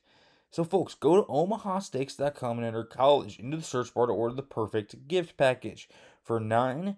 So, 0.51 0.65
folks, 0.65 0.95
go 0.95 1.15
to 1.15 1.27
omahasteaks.com 1.29 2.57
and 2.57 2.67
enter 2.67 2.83
college 2.83 3.39
into 3.39 3.55
the 3.55 3.63
search 3.63 3.93
bar 3.93 4.07
to 4.07 4.11
order 4.11 4.35
the 4.35 4.43
perfect 4.43 5.07
gift 5.07 5.37
package. 5.37 5.87
For 6.23 6.39
nine 6.39 6.97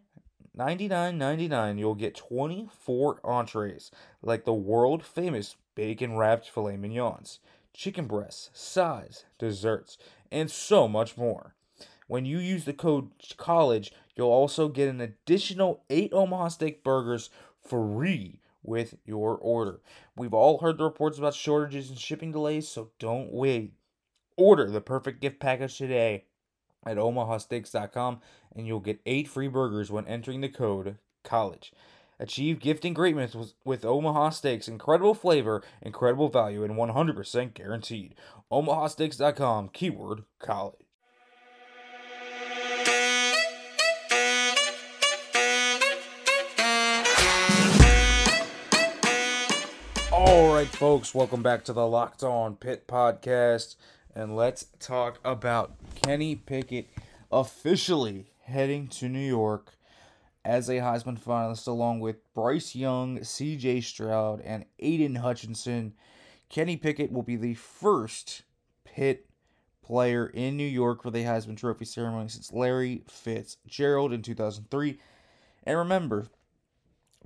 $99.99, 0.57 1.79
you'll 1.79 1.95
get 1.95 2.15
24 2.15 3.19
entrees, 3.23 3.89
like 4.21 4.45
the 4.45 4.53
world 4.53 5.03
famous 5.03 5.55
bacon 5.73 6.15
wrapped 6.15 6.47
filet 6.47 6.77
mignons, 6.77 7.39
chicken 7.73 8.05
breasts, 8.05 8.51
sides, 8.53 9.25
desserts, 9.39 9.97
and 10.31 10.51
so 10.51 10.87
much 10.87 11.17
more. 11.17 11.55
When 12.07 12.25
you 12.25 12.37
use 12.37 12.65
the 12.65 12.73
code 12.73 13.09
COLLEGE, 13.35 13.91
you'll 14.15 14.29
also 14.29 14.67
get 14.67 14.89
an 14.89 15.01
additional 15.01 15.83
8 15.89 16.13
Omaha 16.13 16.49
Steak 16.49 16.83
burgers 16.83 17.31
free 17.59 18.41
with 18.61 18.95
your 19.05 19.35
order. 19.37 19.79
We've 20.15 20.33
all 20.33 20.59
heard 20.59 20.77
the 20.77 20.83
reports 20.83 21.17
about 21.17 21.33
shortages 21.33 21.89
and 21.89 21.97
shipping 21.97 22.31
delays, 22.31 22.67
so 22.67 22.91
don't 22.99 23.31
wait. 23.31 23.73
Order 24.37 24.69
the 24.69 24.81
perfect 24.81 25.19
gift 25.21 25.39
package 25.39 25.77
today 25.77 26.25
at 26.85 26.97
omahasteaks.com 26.97 28.19
and 28.55 28.67
you'll 28.67 28.79
get 28.79 29.01
8 29.05 29.27
free 29.27 29.47
burgers 29.47 29.91
when 29.91 30.07
entering 30.07 30.41
the 30.41 30.49
code 30.49 30.97
COLLEGE. 31.23 31.71
Achieve 32.19 32.59
gifting 32.59 32.93
greatness 32.93 33.33
with, 33.35 33.53
with 33.65 33.83
Omaha 33.83 34.29
Steaks. 34.29 34.67
Incredible 34.67 35.13
flavor, 35.13 35.63
incredible 35.81 36.29
value, 36.29 36.63
and 36.63 36.75
100% 36.75 37.53
guaranteed. 37.53 38.15
omahasteaks.com, 38.51 39.69
keyword 39.69 40.23
college. 40.39 40.75
All 50.11 50.53
right, 50.53 50.67
folks, 50.67 51.13
welcome 51.13 51.43
back 51.43 51.65
to 51.65 51.73
the 51.73 51.85
Locked 51.85 52.23
On 52.23 52.55
Pitt 52.55 52.87
podcast. 52.87 53.75
And 54.15 54.35
let's 54.35 54.67
talk 54.79 55.19
about 55.23 55.73
Kenny 56.03 56.35
Pickett 56.35 56.87
officially 57.31 58.27
heading 58.43 58.87
to 58.89 59.09
New 59.09 59.25
York 59.25 59.73
as 60.45 60.69
a 60.69 60.73
Heisman 60.73 61.19
finalist, 61.19 61.67
along 61.67 61.99
with 61.99 62.17
Bryce 62.35 62.75
Young, 62.75 63.19
CJ 63.19 63.83
Stroud, 63.83 64.41
and 64.41 64.65
Aidan 64.77 65.15
Hutchinson. 65.15 65.93
Kenny 66.49 66.77
Pickett 66.77 67.11
will 67.11 67.23
be 67.23 67.37
the 67.37 67.55
first 67.55 68.43
Pitt 68.85 69.25
player 69.81 70.27
in 70.27 70.57
New 70.57 70.63
York 70.63 71.01
for 71.01 71.09
the 71.09 71.23
Heisman 71.23 71.57
Trophy 71.57 71.85
ceremony 71.85 72.29
since 72.29 72.53
Larry 72.53 73.03
Fitzgerald 73.09 74.13
in 74.13 74.21
2003. 74.21 74.99
And 75.63 75.77
remember, 75.77 76.27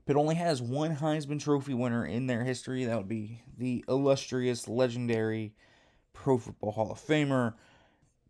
Pitt 0.06 0.16
only 0.16 0.36
has 0.36 0.62
one 0.62 0.96
Heisman 0.96 1.42
Trophy 1.42 1.74
winner 1.74 2.06
in 2.06 2.28
their 2.28 2.46
history. 2.46 2.86
That 2.86 2.98
would 2.98 3.10
be 3.10 3.42
the 3.58 3.84
illustrious, 3.90 4.70
legendary 4.70 5.54
Pro 6.24 6.38
Football 6.38 6.72
Hall 6.72 6.92
of 6.92 7.00
Famer, 7.00 7.54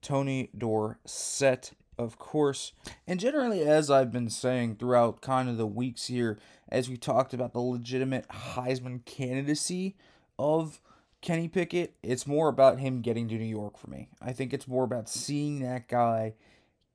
Tony 0.01 0.49
Dorsett, 0.55 1.71
of 1.97 2.19
course. 2.19 2.73
And 3.07 3.19
generally, 3.19 3.61
as 3.63 3.89
I've 3.89 4.11
been 4.11 4.29
saying 4.29 4.75
throughout 4.75 5.21
kind 5.21 5.49
of 5.49 5.57
the 5.57 5.65
weeks 5.65 6.07
here, 6.07 6.37
as 6.69 6.89
we 6.89 6.97
talked 6.97 7.33
about 7.33 7.53
the 7.53 7.59
legitimate 7.59 8.27
Heisman 8.27 9.05
candidacy 9.05 9.95
of 10.37 10.81
Kenny 11.21 11.47
Pickett, 11.47 11.95
it's 12.03 12.27
more 12.27 12.49
about 12.49 12.79
him 12.79 13.01
getting 13.01 13.29
to 13.29 13.35
New 13.35 13.45
York 13.45 13.77
for 13.77 13.89
me. 13.89 14.09
I 14.21 14.33
think 14.33 14.53
it's 14.53 14.67
more 14.67 14.83
about 14.83 15.09
seeing 15.09 15.61
that 15.61 15.87
guy 15.87 16.33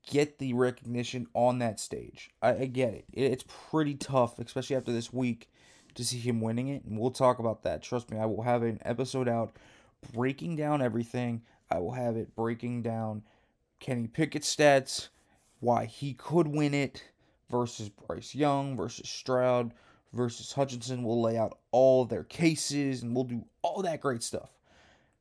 get 0.07 0.39
the 0.39 0.53
recognition 0.53 1.27
on 1.33 1.59
that 1.61 1.81
stage. 1.81 2.31
I, 2.43 2.51
I 2.51 2.65
get 2.67 2.93
it. 2.93 3.07
It's 3.13 3.45
pretty 3.71 3.95
tough, 3.95 4.39
especially 4.39 4.77
after 4.77 4.93
this 4.93 5.13
week, 5.13 5.49
to 5.95 6.05
see 6.05 6.19
him 6.19 6.41
winning 6.41 6.69
it. 6.69 6.85
And 6.85 6.99
we'll 6.99 7.11
talk 7.11 7.39
about 7.39 7.63
that. 7.63 7.83
Trust 7.83 8.11
me, 8.11 8.19
I 8.19 8.27
will 8.27 8.43
have 8.43 8.63
an 8.63 8.79
episode 8.85 9.27
out 9.27 9.57
breaking 10.13 10.57
down 10.57 10.83
everything. 10.83 11.43
I 11.71 11.79
will 11.79 11.93
have 11.93 12.17
it 12.17 12.35
breaking 12.35 12.83
down 12.83 13.23
Kenny 13.81 14.07
Pickett's 14.07 14.55
stats, 14.55 15.09
why 15.61 15.87
he 15.87 16.15
could 16.15 16.47
win 16.47 16.75
it 16.75 17.03
versus 17.51 17.89
Bryce 17.89 18.35
Young 18.35 18.77
versus 18.77 19.09
Stroud 19.09 19.73
versus 20.13 20.53
Hutchinson. 20.53 21.03
We'll 21.03 21.23
lay 21.23 21.37
out 21.37 21.59
all 21.71 22.05
their 22.05 22.25
cases 22.25 23.03
and 23.03 23.15
we'll 23.15 23.25
do 23.25 23.45
all 23.63 23.83
that 23.83 24.01
great 24.01 24.23
stuff. 24.23 24.51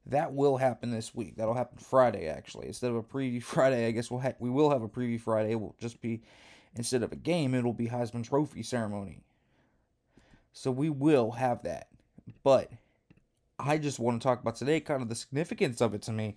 That 0.06 0.34
will 0.34 0.58
happen 0.58 0.91
this 0.91 1.13
week. 1.13 1.36
That'll 1.36 1.54
happen 1.54 1.78
Friday, 1.78 2.28
actually. 2.28 2.67
Instead 2.67 2.91
of 2.91 2.98
a 2.98 3.04
preview 3.04 3.41
Friday, 3.44 3.88
I 3.88 3.91
guess 3.91 4.10
we'll 4.10 4.22
ha- 4.22 4.34
we 4.39 4.50
will 4.50 4.72
have 4.72 4.84
a 4.84 4.89
preview 4.89 5.20
Friday. 5.20 5.52
It 5.52 5.60
will 5.60 5.76
just 5.80 6.02
be 6.02 6.22
instead 6.76 7.04
of 7.04 7.12
a 7.12 7.17
game, 7.17 7.54
it'll 7.54 7.74
be 7.74 7.88
Heisman 7.88 8.24
Trophy 8.24 8.63
ceremony. 8.63 9.22
So 10.54 10.72
we 10.72 10.89
will 10.89 11.32
have 11.32 11.63
that. 11.63 11.88
But 12.44 12.72
I 13.63 13.78
just 13.78 14.00
want 14.00 14.21
to 14.21 14.26
talk 14.26 14.41
about 14.41 14.56
today, 14.56 14.80
kind 14.80 15.02
of 15.02 15.10
the 15.10 15.15
significance 15.15 15.82
of 15.82 15.93
it 15.93 16.02
to 16.04 16.12
me, 16.12 16.36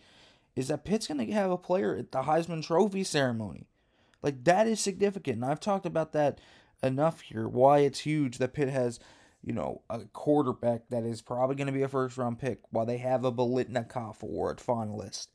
is 0.55 0.69
that 0.69 0.85
Pitt's 0.85 1.07
going 1.07 1.25
to 1.27 1.33
have 1.33 1.51
a 1.51 1.59
player 1.59 1.97
at 1.97 2.13
the 2.13 2.23
Heisman 2.23 2.65
Trophy 2.65 3.05
ceremony. 3.05 3.67
Like 4.23 4.45
that 4.45 4.67
is 4.67 4.81
significant. 4.81 5.37
And 5.37 5.45
I've 5.45 5.61
talked 5.61 5.87
about 5.87 6.13
that 6.13 6.41
enough 6.83 7.23
here. 7.23 7.49
Why 7.49 7.81
it's 7.81 8.01
huge 8.01 8.39
that 8.39 8.55
Pitt 8.55 8.69
has 8.69 9.01
you 9.45 9.53
know, 9.53 9.83
a 9.91 10.01
quarterback 10.13 10.89
that 10.89 11.05
is 11.05 11.21
probably 11.21 11.55
going 11.55 11.67
to 11.67 11.73
be 11.73 11.83
a 11.83 11.89
first 11.89 12.17
round 12.17 12.39
pick, 12.39 12.61
why 12.71 12.85
they 12.85 12.97
have 12.97 13.25
a 13.25 13.33
Biletnikoff 13.33 14.23
Award 14.23 14.59
finalist, 14.59 15.29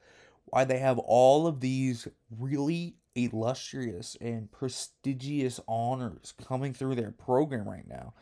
why 0.46 0.66
they 0.66 0.80
have 0.80 0.98
all 0.98 1.46
of 1.46 1.60
these 1.60 2.08
really 2.36 2.96
illustrious 3.14 4.18
and 4.20 4.52
prestigious 4.52 5.60
honors 5.68 6.34
coming 6.44 6.74
through 6.74 6.96
their 6.96 7.12
program 7.12 7.70
right 7.70 7.88
now, 7.88 8.14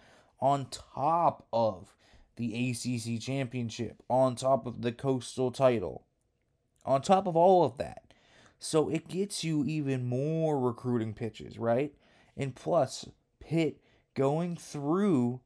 on 0.42 0.68
top 0.70 1.48
of 1.54 1.96
the 2.38 2.72
ACC 2.72 3.20
championship, 3.22 4.02
on 4.10 4.36
top 4.36 4.66
of 4.66 4.82
the 4.82 4.92
coastal 4.92 5.52
title, 5.52 6.06
on 6.86 7.02
top 7.02 7.28
of 7.28 7.36
all 7.36 7.66
of 7.66 7.78
that. 7.78 8.14
So 8.60 8.90
it 8.90 9.08
gets 9.08 9.44
you 9.44 9.64
even 9.66 10.08
more 10.08 10.60
recruiting 10.60 11.14
pitches, 11.14 11.60
right? 11.60 11.94
And 12.36 12.56
plus, 12.56 13.08
Pitt 13.40 13.82
going 14.14 14.56
through 14.56 15.42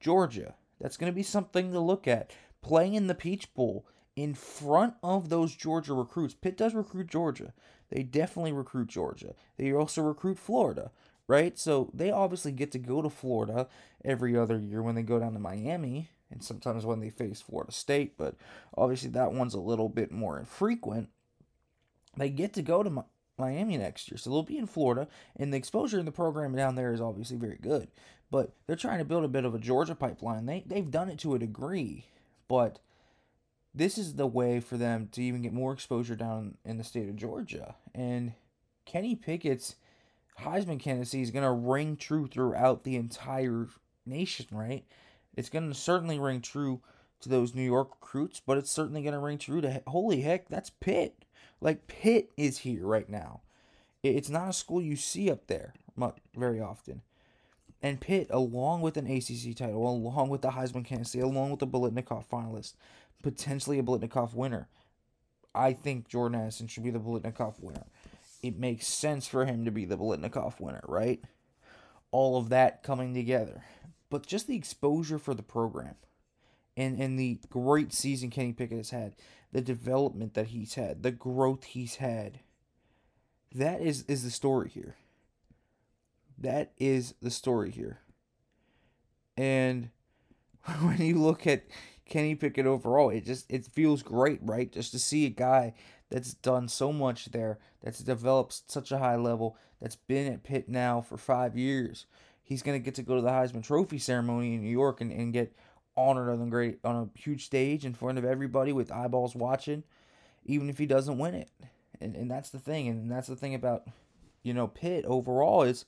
Georgia. 0.00 0.54
That's 0.80 0.96
going 0.96 1.12
to 1.12 1.16
be 1.16 1.22
something 1.22 1.72
to 1.72 1.80
look 1.80 2.06
at. 2.06 2.32
Playing 2.62 2.94
in 2.94 3.06
the 3.06 3.14
Peach 3.14 3.52
Bowl 3.54 3.86
in 4.16 4.34
front 4.34 4.94
of 5.02 5.28
those 5.28 5.54
Georgia 5.54 5.94
recruits. 5.94 6.34
Pitt 6.34 6.56
does 6.56 6.74
recruit 6.74 7.08
Georgia. 7.08 7.52
They 7.90 8.02
definitely 8.02 8.52
recruit 8.52 8.88
Georgia. 8.88 9.34
They 9.56 9.72
also 9.72 10.02
recruit 10.02 10.38
Florida, 10.38 10.90
right? 11.26 11.58
So 11.58 11.90
they 11.94 12.10
obviously 12.10 12.52
get 12.52 12.72
to 12.72 12.78
go 12.78 13.02
to 13.02 13.10
Florida 13.10 13.68
every 14.04 14.36
other 14.36 14.58
year 14.58 14.82
when 14.82 14.94
they 14.94 15.02
go 15.02 15.18
down 15.18 15.34
to 15.34 15.38
Miami 15.38 16.10
and 16.30 16.42
sometimes 16.42 16.84
when 16.84 17.00
they 17.00 17.10
face 17.10 17.40
Florida 17.40 17.72
State, 17.72 18.16
but 18.16 18.36
obviously 18.76 19.10
that 19.10 19.32
one's 19.32 19.54
a 19.54 19.60
little 19.60 19.88
bit 19.88 20.12
more 20.12 20.38
infrequent. 20.38 21.08
They 22.16 22.30
get 22.30 22.52
to 22.54 22.62
go 22.62 22.82
to 22.82 23.04
Miami 23.38 23.76
next 23.76 24.10
year, 24.10 24.18
so 24.18 24.30
they'll 24.30 24.42
be 24.42 24.58
in 24.58 24.66
Florida, 24.66 25.08
and 25.36 25.52
the 25.52 25.56
exposure 25.56 25.98
in 25.98 26.04
the 26.04 26.12
program 26.12 26.54
down 26.54 26.74
there 26.74 26.92
is 26.92 27.00
obviously 27.00 27.36
very 27.36 27.58
good 27.60 27.88
but 28.30 28.52
they're 28.66 28.76
trying 28.76 28.98
to 28.98 29.04
build 29.04 29.24
a 29.24 29.28
bit 29.28 29.44
of 29.44 29.54
a 29.54 29.58
Georgia 29.58 29.94
pipeline. 29.94 30.46
They 30.46 30.64
they've 30.66 30.90
done 30.90 31.08
it 31.08 31.18
to 31.20 31.34
a 31.34 31.38
degree, 31.38 32.06
but 32.46 32.78
this 33.74 33.98
is 33.98 34.14
the 34.14 34.26
way 34.26 34.60
for 34.60 34.76
them 34.76 35.08
to 35.12 35.22
even 35.22 35.42
get 35.42 35.52
more 35.52 35.72
exposure 35.72 36.16
down 36.16 36.56
in 36.64 36.78
the 36.78 36.84
state 36.84 37.08
of 37.08 37.16
Georgia. 37.16 37.76
And 37.94 38.32
Kenny 38.84 39.14
Pickett's 39.14 39.76
Heisman 40.40 40.80
candidacy 40.80 41.22
is 41.22 41.30
going 41.30 41.44
to 41.44 41.50
ring 41.50 41.96
true 41.96 42.26
throughout 42.26 42.84
the 42.84 42.96
entire 42.96 43.68
nation, 44.06 44.46
right? 44.50 44.84
It's 45.38 45.48
going 45.48 45.68
to 45.68 45.74
certainly 45.74 46.18
ring 46.18 46.40
true 46.40 46.80
to 47.20 47.28
those 47.28 47.54
New 47.54 47.62
York 47.62 47.90
recruits, 48.00 48.42
but 48.44 48.58
it's 48.58 48.72
certainly 48.72 49.02
going 49.02 49.12
to 49.12 49.20
ring 49.20 49.38
true 49.38 49.60
to 49.60 49.82
holy 49.86 50.22
heck, 50.22 50.48
that's 50.48 50.68
Pitt. 50.68 51.24
Like 51.60 51.86
Pitt 51.86 52.32
is 52.36 52.58
here 52.58 52.84
right 52.84 53.08
now. 53.08 53.42
It's 54.02 54.28
not 54.28 54.48
a 54.48 54.52
school 54.52 54.82
you 54.82 54.96
see 54.96 55.30
up 55.30 55.46
there 55.46 55.74
very 56.34 56.60
often. 56.60 57.02
And 57.80 58.00
Pitt, 58.00 58.26
along 58.30 58.80
with 58.80 58.96
an 58.96 59.06
ACC 59.06 59.56
title, 59.56 59.88
along 59.88 60.28
with 60.28 60.42
the 60.42 60.50
Heisman 60.50 60.84
candidacy, 60.84 61.20
along 61.20 61.52
with 61.52 61.60
the 61.60 61.68
Biletnikoff 61.68 62.26
finalist, 62.26 62.74
potentially 63.22 63.78
a 63.78 63.84
Biletnikoff 63.84 64.34
winner. 64.34 64.66
I 65.54 65.72
think 65.72 66.08
Jordan 66.08 66.40
Addison 66.40 66.66
should 66.66 66.82
be 66.82 66.90
the 66.90 66.98
Biletnikoff 66.98 67.60
winner. 67.60 67.86
It 68.42 68.58
makes 68.58 68.88
sense 68.88 69.28
for 69.28 69.44
him 69.44 69.64
to 69.66 69.70
be 69.70 69.84
the 69.84 69.96
Biletnikoff 69.96 70.58
winner, 70.58 70.82
right? 70.88 71.22
All 72.10 72.36
of 72.36 72.48
that 72.48 72.82
coming 72.82 73.14
together. 73.14 73.62
But 74.10 74.26
just 74.26 74.46
the 74.46 74.56
exposure 74.56 75.18
for 75.18 75.34
the 75.34 75.42
program 75.42 75.96
and, 76.76 76.98
and 76.98 77.18
the 77.18 77.40
great 77.50 77.92
season 77.92 78.30
Kenny 78.30 78.52
Pickett 78.52 78.78
has 78.78 78.90
had, 78.90 79.16
the 79.52 79.60
development 79.60 80.34
that 80.34 80.48
he's 80.48 80.74
had, 80.74 81.02
the 81.02 81.10
growth 81.10 81.64
he's 81.64 81.96
had. 81.96 82.40
That 83.54 83.80
is, 83.80 84.04
is 84.04 84.24
the 84.24 84.30
story 84.30 84.68
here. 84.68 84.96
That 86.38 86.72
is 86.78 87.14
the 87.20 87.30
story 87.30 87.70
here. 87.70 88.00
And 89.36 89.90
when 90.80 90.98
you 90.98 91.16
look 91.16 91.46
at 91.46 91.64
Kenny 92.04 92.34
Pickett 92.34 92.66
overall, 92.66 93.10
it 93.10 93.24
just 93.24 93.50
it 93.50 93.66
feels 93.66 94.02
great, 94.02 94.40
right? 94.42 94.70
Just 94.72 94.92
to 94.92 94.98
see 94.98 95.26
a 95.26 95.30
guy 95.30 95.74
that's 96.10 96.34
done 96.34 96.68
so 96.68 96.92
much 96.92 97.26
there, 97.26 97.58
that's 97.82 98.00
developed 98.00 98.70
such 98.70 98.90
a 98.90 98.98
high 98.98 99.16
level, 99.16 99.56
that's 99.80 99.96
been 99.96 100.32
at 100.32 100.42
Pitt 100.42 100.68
now 100.68 101.00
for 101.00 101.16
five 101.16 101.56
years. 101.56 102.06
He's 102.48 102.62
gonna 102.62 102.78
get 102.78 102.94
to 102.94 103.02
go 103.02 103.16
to 103.16 103.20
the 103.20 103.28
Heisman 103.28 103.62
Trophy 103.62 103.98
ceremony 103.98 104.54
in 104.54 104.62
New 104.62 104.70
York 104.70 105.02
and, 105.02 105.12
and 105.12 105.34
get 105.34 105.54
honored 105.98 106.30
on 106.30 106.40
a 106.40 106.50
great 106.50 106.78
on 106.82 106.96
a 106.96 107.18
huge 107.18 107.44
stage 107.44 107.84
in 107.84 107.92
front 107.92 108.16
of 108.16 108.24
everybody 108.24 108.72
with 108.72 108.90
eyeballs 108.90 109.34
watching, 109.34 109.84
even 110.46 110.70
if 110.70 110.78
he 110.78 110.86
doesn't 110.86 111.18
win 111.18 111.34
it. 111.34 111.50
And 112.00 112.16
and 112.16 112.30
that's 112.30 112.48
the 112.48 112.58
thing, 112.58 112.88
and 112.88 113.10
that's 113.10 113.28
the 113.28 113.36
thing 113.36 113.54
about, 113.54 113.86
you 114.42 114.54
know, 114.54 114.66
Pitt 114.66 115.04
overall 115.04 115.62
is 115.62 115.84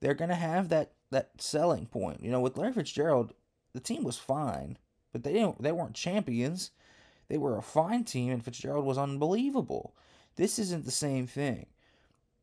they're 0.00 0.14
going 0.14 0.28
to 0.28 0.36
have 0.36 0.68
that 0.68 0.92
that 1.10 1.30
selling 1.38 1.86
point. 1.86 2.22
You 2.22 2.30
know, 2.30 2.40
with 2.40 2.56
Larry 2.56 2.74
Fitzgerald, 2.74 3.32
the 3.72 3.80
team 3.80 4.04
was 4.04 4.18
fine, 4.18 4.78
but 5.12 5.24
they 5.24 5.32
didn't 5.32 5.60
they 5.60 5.72
weren't 5.72 5.94
champions. 5.94 6.70
They 7.28 7.38
were 7.38 7.56
a 7.56 7.62
fine 7.62 8.04
team 8.04 8.32
and 8.32 8.44
Fitzgerald 8.44 8.84
was 8.84 8.98
unbelievable. 8.98 9.96
This 10.36 10.58
isn't 10.58 10.84
the 10.84 10.90
same 10.90 11.26
thing. 11.26 11.66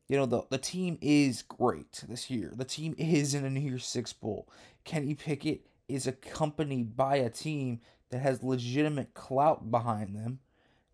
You 0.08 0.16
know, 0.16 0.26
the 0.26 0.42
the 0.50 0.58
team 0.58 0.98
is 1.00 1.42
great 1.42 2.04
this 2.08 2.30
year. 2.30 2.52
The 2.54 2.64
team 2.64 2.94
is 2.98 3.34
in 3.34 3.44
a 3.44 3.50
New 3.50 3.60
Year's 3.60 3.86
Six 3.86 4.12
Bowl. 4.12 4.48
Kenny 4.84 5.14
Pickett 5.14 5.66
is 5.88 6.06
accompanied 6.06 6.96
by 6.96 7.16
a 7.16 7.30
team 7.30 7.80
that 8.10 8.20
has 8.20 8.42
legitimate 8.42 9.14
clout 9.14 9.70
behind 9.70 10.14
them 10.14 10.40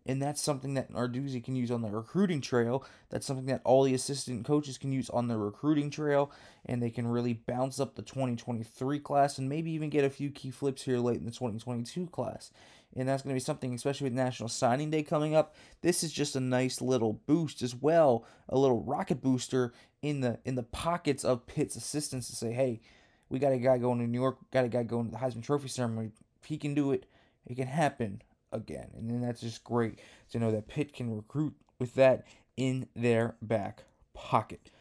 and 0.09 0.19
that's 0.19 0.41
something 0.41 0.73
that 0.73 0.91
Narduzzi 0.91 1.43
can 1.43 1.55
use 1.55 1.69
on 1.69 1.83
the 1.83 1.91
recruiting 1.91 2.41
trail. 2.41 2.83
That's 3.11 3.27
something 3.27 3.45
that 3.45 3.61
all 3.63 3.83
the 3.83 3.93
assistant 3.93 4.43
coaches 4.43 4.79
can 4.79 4.91
use 4.91 5.07
on 5.11 5.27
the 5.27 5.37
recruiting 5.37 5.91
trail, 5.91 6.31
and 6.65 6.81
they 6.81 6.89
can 6.89 7.07
really 7.07 7.33
bounce 7.33 7.79
up 7.79 7.93
the 7.93 8.01
2023 8.01 8.99
class 8.99 9.37
and 9.37 9.47
maybe 9.47 9.69
even 9.71 9.91
get 9.91 10.03
a 10.03 10.09
few 10.09 10.31
key 10.31 10.49
flips 10.49 10.81
here 10.81 10.97
late 10.97 11.19
in 11.19 11.25
the 11.25 11.31
2022 11.31 12.07
class. 12.07 12.51
And 12.95 13.07
that's 13.07 13.21
going 13.21 13.33
to 13.33 13.39
be 13.39 13.43
something, 13.43 13.73
especially 13.73 14.05
with 14.05 14.13
National 14.13 14.49
Signing 14.49 14.89
Day 14.89 15.03
coming 15.03 15.35
up. 15.35 15.55
This 15.81 16.03
is 16.03 16.11
just 16.11 16.35
a 16.35 16.39
nice 16.39 16.81
little 16.81 17.13
boost 17.27 17.61
as 17.61 17.75
well, 17.75 18.25
a 18.47 18.57
little 18.57 18.81
rocket 18.81 19.21
booster 19.21 19.73
in 20.01 20.21
the 20.21 20.39
in 20.43 20.55
the 20.55 20.63
pockets 20.63 21.23
of 21.23 21.45
Pitt's 21.45 21.75
assistants 21.75 22.27
to 22.29 22.35
say, 22.35 22.51
hey, 22.51 22.81
we 23.29 23.37
got 23.37 23.53
a 23.53 23.59
guy 23.59 23.77
going 23.77 23.99
to 23.99 24.07
New 24.07 24.19
York, 24.19 24.37
got 24.51 24.65
a 24.65 24.69
guy 24.69 24.83
going 24.83 25.05
to 25.05 25.11
the 25.11 25.17
Heisman 25.17 25.43
Trophy 25.43 25.67
ceremony. 25.67 26.11
If 26.41 26.47
he 26.47 26.57
can 26.57 26.73
do 26.73 26.91
it, 26.91 27.05
it 27.45 27.55
can 27.55 27.67
happen 27.67 28.21
again. 28.51 28.89
And 28.97 29.09
then 29.09 29.21
that's 29.21 29.41
just 29.41 29.63
great 29.63 29.99
to 30.31 30.39
know 30.39 30.51
that 30.51 30.67
Pitt 30.67 30.93
can 30.93 31.15
recruit 31.15 31.53
with 31.77 31.93
that 31.95 32.25
in 32.57 32.87
their 32.95 33.35
back 33.41 33.83
pocket. 34.13 34.71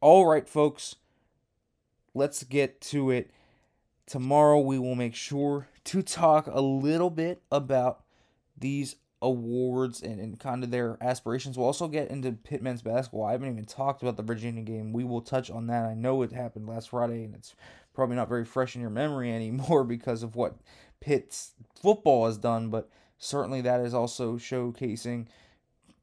All 0.00 0.26
right, 0.26 0.48
folks, 0.48 0.96
let's 2.12 2.44
get 2.44 2.80
to 2.82 3.10
it. 3.10 3.30
Tomorrow 4.06 4.60
we 4.60 4.78
will 4.78 4.94
make 4.94 5.14
sure 5.14 5.68
to 5.84 6.02
talk 6.02 6.46
a 6.46 6.60
little 6.60 7.10
bit 7.10 7.42
about 7.50 8.04
these 8.56 8.96
awards 9.20 10.02
and, 10.02 10.20
and 10.20 10.38
kind 10.38 10.62
of 10.62 10.70
their 10.70 10.98
aspirations. 11.00 11.56
We'll 11.56 11.66
also 11.66 11.88
get 11.88 12.10
into 12.10 12.32
Pitt 12.32 12.62
men's 12.62 12.82
basketball. 12.82 13.24
I 13.24 13.32
haven't 13.32 13.50
even 13.50 13.64
talked 13.64 14.02
about 14.02 14.16
the 14.16 14.22
Virginia 14.22 14.62
game. 14.62 14.92
We 14.92 15.04
will 15.04 15.22
touch 15.22 15.50
on 15.50 15.66
that. 15.68 15.84
I 15.84 15.94
know 15.94 16.22
it 16.22 16.32
happened 16.32 16.68
last 16.68 16.90
Friday 16.90 17.24
and 17.24 17.34
it's 17.34 17.54
probably 17.94 18.16
not 18.16 18.28
very 18.28 18.44
fresh 18.44 18.74
in 18.74 18.80
your 18.80 18.90
memory 18.90 19.32
anymore 19.34 19.84
because 19.84 20.22
of 20.22 20.36
what 20.36 20.56
Pitt's 21.00 21.52
football 21.74 22.26
has 22.26 22.38
done, 22.38 22.68
but 22.68 22.88
certainly 23.18 23.60
that 23.62 23.80
is 23.80 23.94
also 23.94 24.36
showcasing 24.36 25.26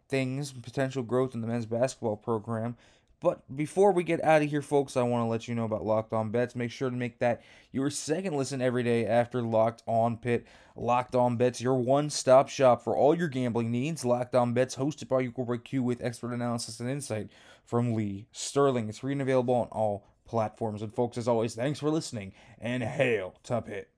things, 0.10 0.52
potential 0.52 1.04
growth 1.04 1.34
in 1.34 1.42
the 1.42 1.48
men's 1.48 1.66
basketball 1.66 2.18
program. 2.18 2.76
But 3.22 3.56
before 3.56 3.92
we 3.92 4.04
get 4.04 4.24
out 4.24 4.42
of 4.42 4.50
here, 4.50 4.64
folks, 4.64 4.98
I 4.98 5.04
want 5.04 5.24
to 5.24 5.30
let 5.30 5.48
you 5.48 5.54
know 5.54 5.66
about 5.66 5.86
Locked 5.86 6.12
On 6.12 6.32
Bets. 6.32 6.56
Make 6.56 6.72
sure 6.72 6.90
to 6.90 6.96
make 6.96 7.20
that 7.20 7.44
your 7.72 7.92
second 7.92 8.36
listen 8.36 8.64
every 8.64 8.82
day 8.82 9.06
after 9.06 9.44
Locked 9.44 9.84
On 9.86 10.18
Pitt. 10.18 10.48
Locked 10.76 11.14
On 11.14 11.38
Bets, 11.38 11.62
your 11.62 11.76
one 11.76 12.10
stop 12.10 12.50
shop 12.50 12.84
for 12.84 12.98
all 12.98 13.16
your 13.16 13.28
gambling 13.28 13.70
needs. 13.70 14.04
Locked 14.04 14.34
On 14.34 14.54
Bets, 14.56 14.76
hosted 14.76 15.08
by 15.08 15.26
corporate 15.28 15.64
Q 15.64 15.84
with 15.84 16.04
expert 16.04 16.34
analysis 16.34 16.80
and 16.80 16.90
insight 16.90 17.30
from 17.64 17.94
Lee 17.94 18.26
Sterling. 18.32 18.90
It's 18.90 18.98
free 18.98 19.12
and 19.12 19.22
available 19.22 19.54
on 19.54 19.68
all 19.68 20.08
platforms. 20.26 20.82
And, 20.82 20.92
folks, 20.92 21.16
as 21.16 21.28
always, 21.28 21.54
thanks 21.54 21.80
for 21.80 21.92
listening 21.92 22.34
and 22.60 22.82
hail 22.82 23.36
to 23.44 23.62
Pitt. 23.62 23.91